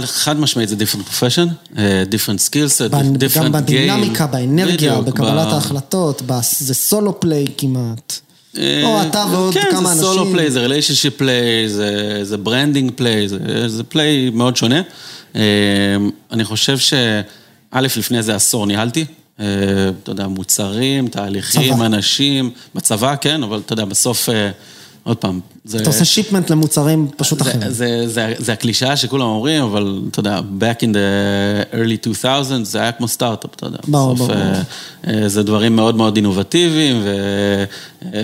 [0.06, 3.44] חד משמעית זה different profession, different skills, different game.
[3.44, 6.22] גם בדינמיקה, באנרגיה, בקבלת ההחלטות,
[6.60, 8.20] זה solo play כמעט.
[8.58, 9.88] או אתה ועוד כמה אנשים.
[9.88, 11.70] כן, זה solo play, זה relationship play,
[12.24, 13.28] זה branding play,
[13.68, 14.82] זה play מאוד שונה.
[16.32, 17.22] אני חושב שא',
[17.74, 19.44] לפני איזה עשור ניהלתי, אתה
[20.08, 21.86] יודע, מוצרים, תהליכים, צבא.
[21.86, 24.30] אנשים, בצבא, כן, אבל אתה יודע, בסוף,
[25.10, 25.78] עוד פעם, זה...
[25.78, 27.70] אתה עושה shipment למוצרים פשוט אחרים.
[27.70, 32.80] זה, זה, זה הקלישאה שכולם אומרים, אבל אתה יודע, back in the early 2000, זה
[32.80, 33.78] היה כמו סטארט-אפ, אתה יודע.
[33.88, 34.32] ברור, ברור.
[35.28, 37.10] זה דברים מאוד מאוד אינובטיביים, ו,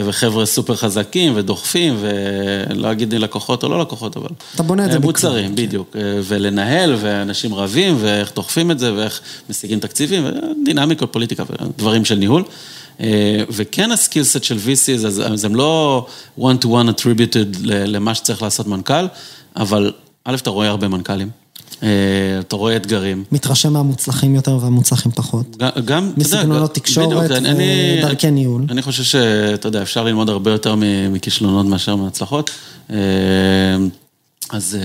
[0.06, 4.30] וחבר'ה סופר חזקים ודוחפים, ולא אגיד לי לקוחות או לא לקוחות, אבל...
[4.56, 5.90] אתה בונה את זה מוצרים, בקרוב, בדיוק.
[5.94, 6.00] כן.
[6.24, 12.44] ולנהל, ואנשים רבים, ואיך דוחפים את זה, ואיך משיגים תקציבים, ודינמיקות, פוליטיקה, ודברים של ניהול.
[13.50, 16.06] וכן הסקילסט של VCs, אז הם לא
[16.40, 19.06] one to one attributed למה שצריך לעשות מנכ"ל,
[19.56, 19.94] אבל
[20.26, 21.30] א', אתה רואה הרבה מנכ"לים,
[22.40, 23.24] אתה רואה אתגרים.
[23.32, 25.58] מתרשם מהמוצלחים יותר והמוצלחים פחות.
[25.58, 28.66] גם, אתה יודע, מסגנונות תקשורת ודרכי ניהול.
[28.70, 30.76] אני חושב שאתה יודע, אפשר ללמוד הרבה יותר
[31.10, 32.52] מכישלונות מאשר מהצלחות.
[34.50, 34.78] אז...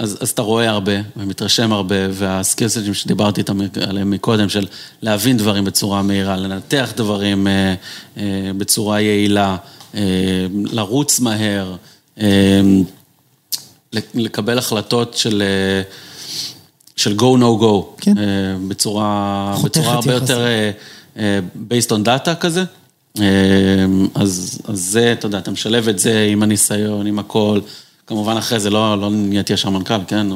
[0.00, 4.66] אז, אז אתה רואה הרבה ומתרשם הרבה, והסקילסטים שדיברתי איתם עליהם מקודם, של
[5.02, 7.74] להבין דברים בצורה מהירה, לנתח דברים אה,
[8.16, 9.56] אה, בצורה יעילה,
[9.94, 10.00] אה,
[10.52, 11.76] לרוץ מהר,
[12.20, 12.60] אה,
[14.14, 15.82] לקבל החלטות של, אה,
[16.96, 18.18] של go no go, כן.
[18.18, 18.24] אה,
[18.68, 20.12] בצורה, בצורה הרבה.
[20.14, 20.70] יותר אה,
[21.16, 21.38] אה,
[21.70, 22.64] based on data כזה.
[23.20, 23.24] אה,
[24.14, 27.60] אז, אז זה, אתה יודע, אתה משלב את זה עם הניסיון, עם הכל.
[28.10, 30.26] כמובן אחרי זה לא, לא נהייתי ישר מנכ"ל, כן?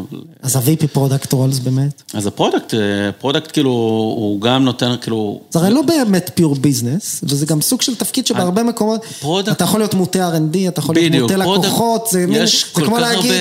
[0.43, 2.03] אז ה-VP product roles באמת?
[2.15, 2.75] אז ה-product,
[3.19, 3.71] product כאילו,
[4.17, 5.41] הוא גם נותן כאילו...
[5.51, 9.57] זה הרי לא באמת pure business, וזה גם סוג של תפקיד שבהרבה מקומות, product...
[9.57, 13.33] אתה יכול להיות מוטה R&D, אתה יכול להיות מוטה לקוחות, זה, מין, זה כמו להגיד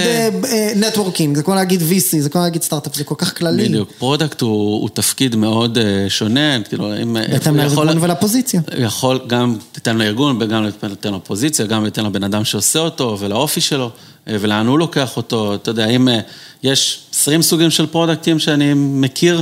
[0.76, 3.66] networking, זה כמו להגיד VC, זה כמו להגיד סטארט-אפ, זה כל כך כללי.
[3.66, 5.78] בדיוק, product הוא, הוא תפקיד מאוד
[6.10, 7.18] שונה, כאילו, אם...
[7.32, 8.62] בהתאם לארגון ולפוזיציה.
[8.78, 13.90] יכול גם, תיתן לארגון, וגם תיתן לפוזיציה, גם תיתן לבן אדם שעושה אותו ולאופי שלו.
[14.28, 16.08] ולאן הוא לוקח אותו, אתה יודע, אם
[16.64, 19.42] יש 20 סוגים של פרודקטים שאני מכיר,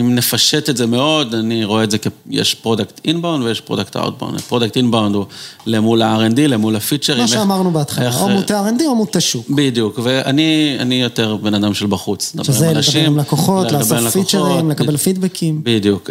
[0.00, 4.40] אם נפשט את זה מאוד, אני רואה את זה כיש product inbound ויש product outbound.
[4.40, 5.24] product inbound הוא
[5.66, 7.20] למול ה-R&D, למול הפיצ'רים.
[7.20, 9.50] מה שאמרנו בהתחלה, או מוטה R&D או מוטה שוק.
[9.50, 12.36] בדיוק, ואני יותר בן אדם של בחוץ.
[12.42, 15.60] שזה לדבר עם לקוחות, לעשות פיצ'רים, לקבל פידבקים.
[15.62, 16.10] בדיוק,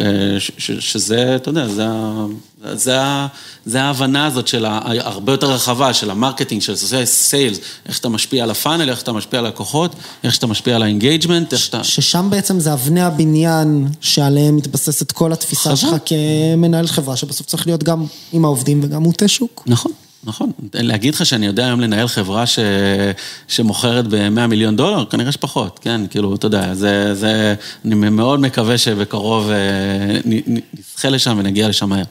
[0.58, 1.84] שזה, אתה יודע, זה
[3.74, 4.64] ההבנה הזאת של
[4.98, 9.02] הרבה יותר רחבה, של ה marketing, של sales, איך אתה משפיע על ה funnel, איך
[9.02, 9.94] אתה משפיע על לקוחות,
[10.24, 11.84] איך אתה משפיע על ה engagement, איך אתה...
[11.84, 17.82] ששם בעצם זה אבני הבניין שעליהם מתבססת כל התפיסה שלך כמנהל חברה, שבסוף צריך להיות
[17.82, 19.62] גם עם העובדים וגם מוטה שוק.
[19.66, 19.92] נכון.
[20.24, 22.44] נכון, להגיד לך שאני יודע היום לנהל חברה
[23.48, 25.04] שמוכרת ב-100 מיליון דולר?
[25.04, 27.54] כנראה שפחות, כן, כאילו, אתה יודע, זה, זה,
[27.84, 29.50] אני מאוד מקווה שבקרוב
[30.24, 32.04] נזכה לשם ונגיע לשם מהר.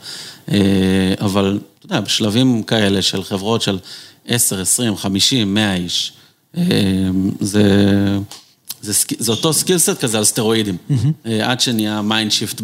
[1.21, 3.79] אבל, אתה יודע, בשלבים כאלה של חברות של
[4.27, 6.13] 10, 20, 50, 100 איש,
[7.39, 7.63] זה...
[8.81, 11.29] זה, זה אותו skillset כזה על סטרואידים, mm-hmm.
[11.43, 12.61] עד שנהיה mind shift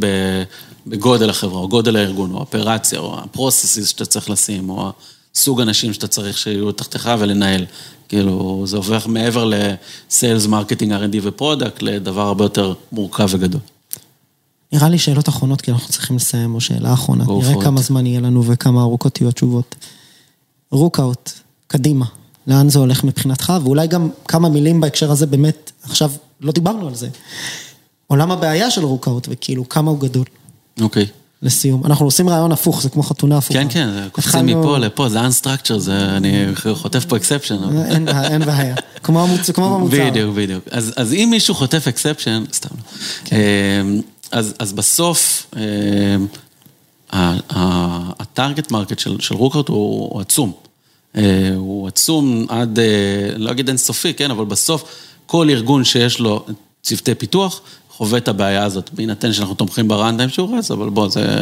[0.88, 4.92] בגודל החברה, או גודל הארגון, או אופרציה, או ה processes שאתה צריך לשים, או
[5.38, 7.66] סוג אנשים שאתה צריך שיהיו תחתיך ולנהל.
[8.10, 13.62] כאילו, זה עובר מעבר ל sales, marketing, R&D ו product, לדבר הרבה יותר מורכב וגדול.
[14.72, 17.26] נראה לי שאלות אחרונות, כי אנחנו צריכים לסיים, או שאלה אחרונה.
[17.28, 19.76] נראה כמה זמן יהיה לנו וכמה ארוכות יהיו התשובות.
[20.72, 21.32] Rookout,
[21.68, 22.06] קדימה,
[22.48, 26.12] לאן זה הולך מבחינתך, ואולי גם כמה מילים בהקשר הזה, באמת, עכשיו
[26.42, 27.10] לא דיברנו על זה.
[28.08, 30.26] עולם הבעיה של Rookout, וכאילו, כמה הוא גדול.
[30.82, 31.04] אוקיי.
[31.04, 31.27] Okay.
[31.42, 31.86] לסיום.
[31.86, 33.60] אנחנו עושים ריאיון הפוך, זה כמו חתונה הפוכה.
[33.60, 37.58] כן, כן, קופצים מפה לפה, זה unstructured, זה, אני חוטף פה exception.
[38.24, 40.10] אין בעיה, כמו במוצר.
[40.10, 40.64] בדיוק, בדיוק.
[40.72, 42.70] אז אם מישהו חוטף exception, סתם
[43.32, 43.38] לא.
[44.60, 45.48] אז בסוף,
[48.20, 50.52] ה target market של Rookout הוא עצום.
[51.56, 52.80] הוא עצום עד,
[53.36, 54.84] לא אגיד אינסופי, כן, אבל בסוף
[55.26, 56.46] כל ארגון שיש לו
[56.84, 57.62] צוותי פיתוח,
[57.98, 61.42] חווה את הבעיה הזאת, בהינתן שאנחנו תומכים ב runtime שהוא רץ, אבל בוא, זה,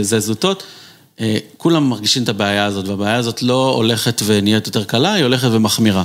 [0.00, 0.62] זה זוטות.
[1.56, 6.02] כולם מרגישים את הבעיה הזאת, והבעיה הזאת לא הולכת ונהיית יותר קלה, היא הולכת ומחמירה.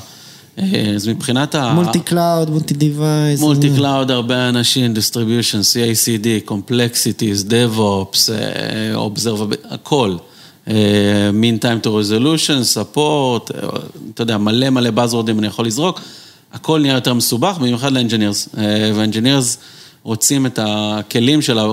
[0.96, 1.74] אז מבחינת ה...
[1.74, 3.40] multi cloud, multi device.
[3.40, 8.30] multi cloud, הרבה אנשים, distribution, CI/CD, complexities, DevOps,
[8.96, 10.16] Observable, הכל.
[10.68, 13.52] mean time to resolution, support,
[14.14, 16.02] אתה יודע, מלא מלא buzzwordים אני יכול לזרוק.
[16.54, 18.50] הכל נהיה יותר מסובך, במיוחד ל engineers.
[18.96, 19.58] ו engineers
[20.04, 21.66] רוצים את הכלים של ה...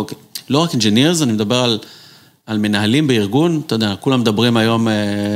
[0.49, 1.79] לא רק engineers, אני מדבר על,
[2.47, 4.89] על מנהלים בארגון, אתה יודע, כולם מדברים היום,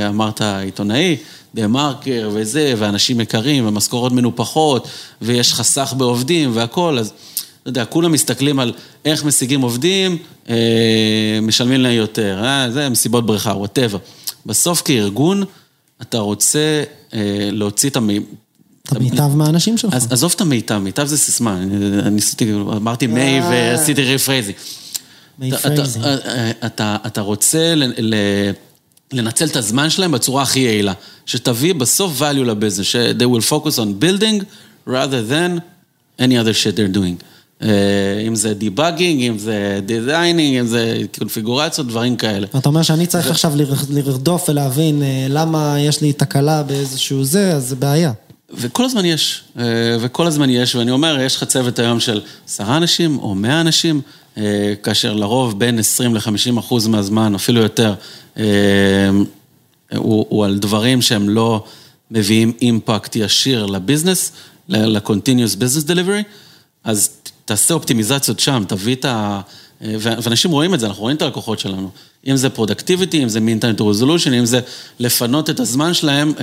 [0.09, 1.17] אמרת עיתונאי,
[1.55, 4.87] TheMarker וזה, ואנשים יקרים, ומשכורות מנופחות,
[5.21, 7.13] ויש חסך בעובדים והכל, אז
[7.61, 8.73] אתה יודע, כולם מסתכלים על
[9.05, 10.17] איך משיגים עובדים,
[11.41, 13.97] משלמים להם יותר, אה, זה מסיבות בריכה, whatever.
[14.45, 15.43] בסוף כארגון,
[16.01, 16.83] אתה רוצה
[17.51, 18.09] להוציא את המ...
[18.91, 19.93] את המיטב מהאנשים שלך.
[19.93, 24.55] אז עזוב את המיטב, מיטב זה סיסמה, אני ניסיתי, אמרתי my ועשיתי rephrasing.
[25.39, 26.05] my phrasing.
[27.05, 27.73] אתה רוצה
[29.13, 30.93] לנצל את הזמן שלהם בצורה הכי יעילה,
[31.25, 34.43] שתביא בסוף value ל business, ש- they will focus on building
[34.87, 35.59] rather than
[36.21, 37.23] any other shit they're doing.
[38.27, 42.47] אם זה debugging, אם זה designing, אם זה קונפיגורציות, דברים כאלה.
[42.57, 43.53] אתה אומר שאני צריך עכשיו
[43.89, 48.11] לרדוף ולהבין למה יש לי תקלה באיזשהו זה, אז זה בעיה.
[48.53, 49.43] וכל הזמן יש,
[49.99, 54.01] וכל הזמן יש, ואני אומר, יש לך צוות היום של עשרה אנשים או מאה אנשים,
[54.83, 57.93] כאשר לרוב בין 20 ל-50 אחוז מהזמן, אפילו יותר,
[59.95, 61.63] הוא, הוא על דברים שהם לא
[62.11, 64.31] מביאים impact ישיר ל business,
[64.69, 66.23] ל-continuous business delivery,
[66.83, 67.09] אז
[67.45, 69.41] תעשה אופטימיזציות שם, תביא את ה...
[69.81, 71.89] ואנשים רואים את זה, אנחנו רואים את הלקוחות שלנו.
[72.27, 74.59] אם זה productivity, אם זה mean time to resolution, אם זה
[74.99, 76.33] לפנות את הזמן שלהם,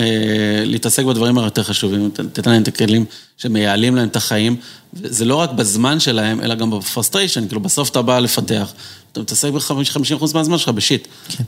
[0.65, 3.05] להתעסק בדברים היותר חשובים, לתת להם את הכלים
[3.39, 4.57] שמייעלים להם את החיים.
[4.93, 8.73] זה לא רק בזמן שלהם, אלא גם ב frustration, כאילו בסוף אתה בא לפתח,
[9.13, 11.09] אתה מתעסק ב-50% מהזמן שלך בשיט.
[11.29, 11.43] כן.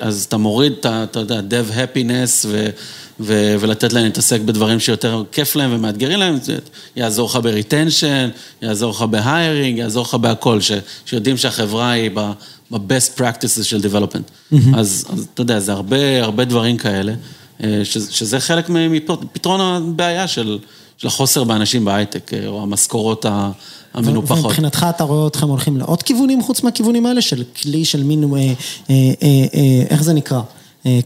[0.00, 2.68] אז אתה מוריד את ה, אתה יודע, dev happiness ו...
[3.20, 6.58] ו- ולתת להם להתעסק בדברים שיותר כיף להם ומאתגרים להם, זה
[6.96, 8.30] יעזור לך ב-retention,
[8.62, 10.72] יעזור לך ב-hiring, יעזור לך בהכל, ש-
[11.06, 12.10] שיודעים שהחברה היא
[12.70, 14.52] ב-best practices של development.
[14.52, 14.56] Mm-hmm.
[14.76, 17.12] אז, אז אתה יודע, זה הרבה, הרבה דברים כאלה,
[17.60, 20.58] ש- שזה חלק מפתרון הבעיה של,
[20.98, 23.50] של החוסר באנשים בהייטק, או המשכורות ה...
[23.94, 24.44] המנופחות.
[24.44, 28.38] ומבחינתך אתה רואה אתכם הולכים לעוד כיוונים חוץ מהכיוונים האלה, של כלי של מין, אה,
[28.90, 28.94] אה,
[29.30, 30.40] אה, איך זה נקרא?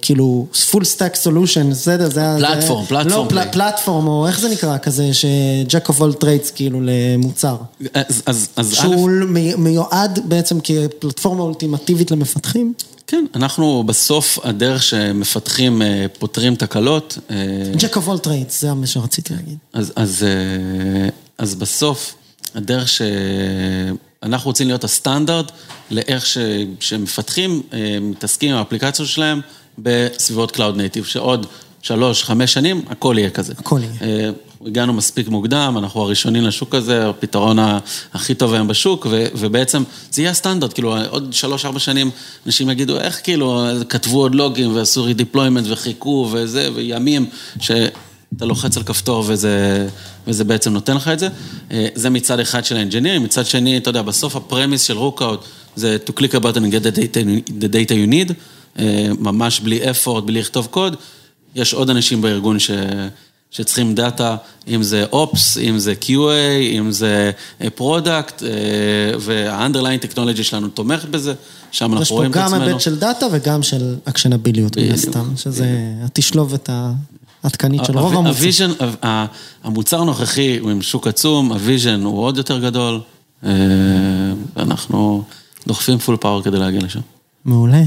[0.02, 2.20] כאילו, full stack solution, בסדר, זה...
[2.38, 3.28] פלטפורם, פלטפורם.
[3.32, 7.56] לא, פלטפורם, או איך זה נקרא, כזה ש-Jack of all trades, כאילו, למוצר.
[7.94, 9.10] אז, אז, אז שהוא
[9.58, 12.72] מיועד בעצם כפלטפורמה אולטימטיבית למפתחים?
[13.06, 15.82] כן, אנחנו בסוף הדרך שמפתחים
[16.18, 17.18] פותרים תקלות.
[17.76, 19.58] Jack of all trades, זה מה שרציתי להגיד.
[19.72, 20.24] אז, אז,
[21.38, 22.14] אז בסוף
[22.54, 25.52] הדרך שאנחנו רוצים להיות הסטנדרט
[25.90, 26.38] לאיך ש,
[26.80, 27.62] שמפתחים,
[28.00, 29.40] מתעסקים עם האפליקציות שלהם
[29.82, 31.46] בסביבות Cloud Native, שעוד
[31.82, 33.52] שלוש, חמש שנים, הכל יהיה כזה.
[33.58, 34.32] הכל יהיה.
[34.66, 37.58] הגענו מספיק מוקדם, אנחנו הראשונים לשוק הזה, הפתרון
[38.14, 42.10] הכי טוב היום בשוק, ובעצם זה יהיה הסטנדרט, כאילו עוד שלוש, ארבע שנים
[42.46, 47.26] אנשים יגידו, איך כאילו, כתבו עוד לוגים ועשו redeployment וחיכו וזה, וימים,
[47.60, 49.86] שאתה לוחץ על כפתור וזה,
[50.26, 51.28] וזה בעצם נותן לך את זה.
[51.94, 55.44] זה מצד אחד של האנג'ינירים, מצד שני, אתה יודע, בסוף ה premise של Rookout
[55.76, 57.20] זה to click a button and get the data,
[57.60, 58.32] the data you need,
[59.18, 60.96] ממש בלי effort, בלי לכתוב קוד.
[61.54, 62.70] יש עוד אנשים בארגון ש...
[63.50, 64.36] שצריכים דאטה,
[64.68, 67.30] אם זה Ops, אם זה QA, אם זה
[67.74, 68.42] product,
[69.20, 71.34] וה- underlying technology שלנו תומכת בזה,
[71.70, 72.46] שם אנחנו רואים את עצמנו.
[72.46, 75.66] יש פה גם היבט של דאטה וגם של אקשנביליות מן הסתם, שזה
[76.04, 76.70] התשלובת
[77.42, 78.34] העדכנית של רוב המוצרים.
[78.34, 78.70] הוויז'ן,
[79.64, 83.00] המוצר הנוכחי הוא עם שוק עצום, ה vision הוא עוד יותר גדול,
[84.56, 85.22] ואנחנו
[85.66, 87.00] דוחפים full power כדי להגיע לשם.
[87.44, 87.82] מעולה.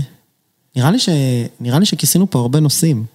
[0.76, 3.05] נראה לי שכיסינו פה הרבה נושאים.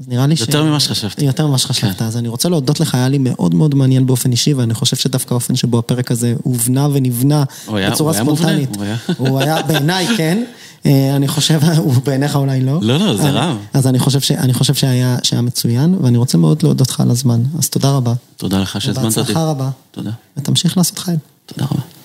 [0.00, 0.40] אז נראה לי ש...
[0.40, 1.24] יותר ממה שחשבתי.
[1.24, 2.02] יותר ממה שחשבת.
[2.02, 5.34] אז אני רוצה להודות לך, היה לי מאוד מאוד מעניין באופן אישי, ואני חושב שדווקא
[5.34, 8.76] האופן שבו הפרק הזה הובנה ונבנה בצורה ספונטנית.
[8.76, 9.28] הוא היה מובנה?
[9.30, 10.44] הוא היה, בעיניי כן.
[11.16, 11.60] אני חושב,
[12.04, 12.78] בעיניך אולי לא.
[12.82, 13.56] לא, לא, זה רב.
[13.72, 13.98] אז אני
[14.54, 17.42] חושב שהיה מצוין, ואני רוצה מאוד להודות לך על הזמן.
[17.58, 18.12] אז תודה רבה.
[18.36, 19.20] תודה לך שהזמנת אותי.
[19.20, 19.70] בהצלחה רבה.
[19.90, 20.10] תודה.
[20.36, 21.18] ותמשיך לעשות חיים.
[21.46, 21.97] תודה רבה.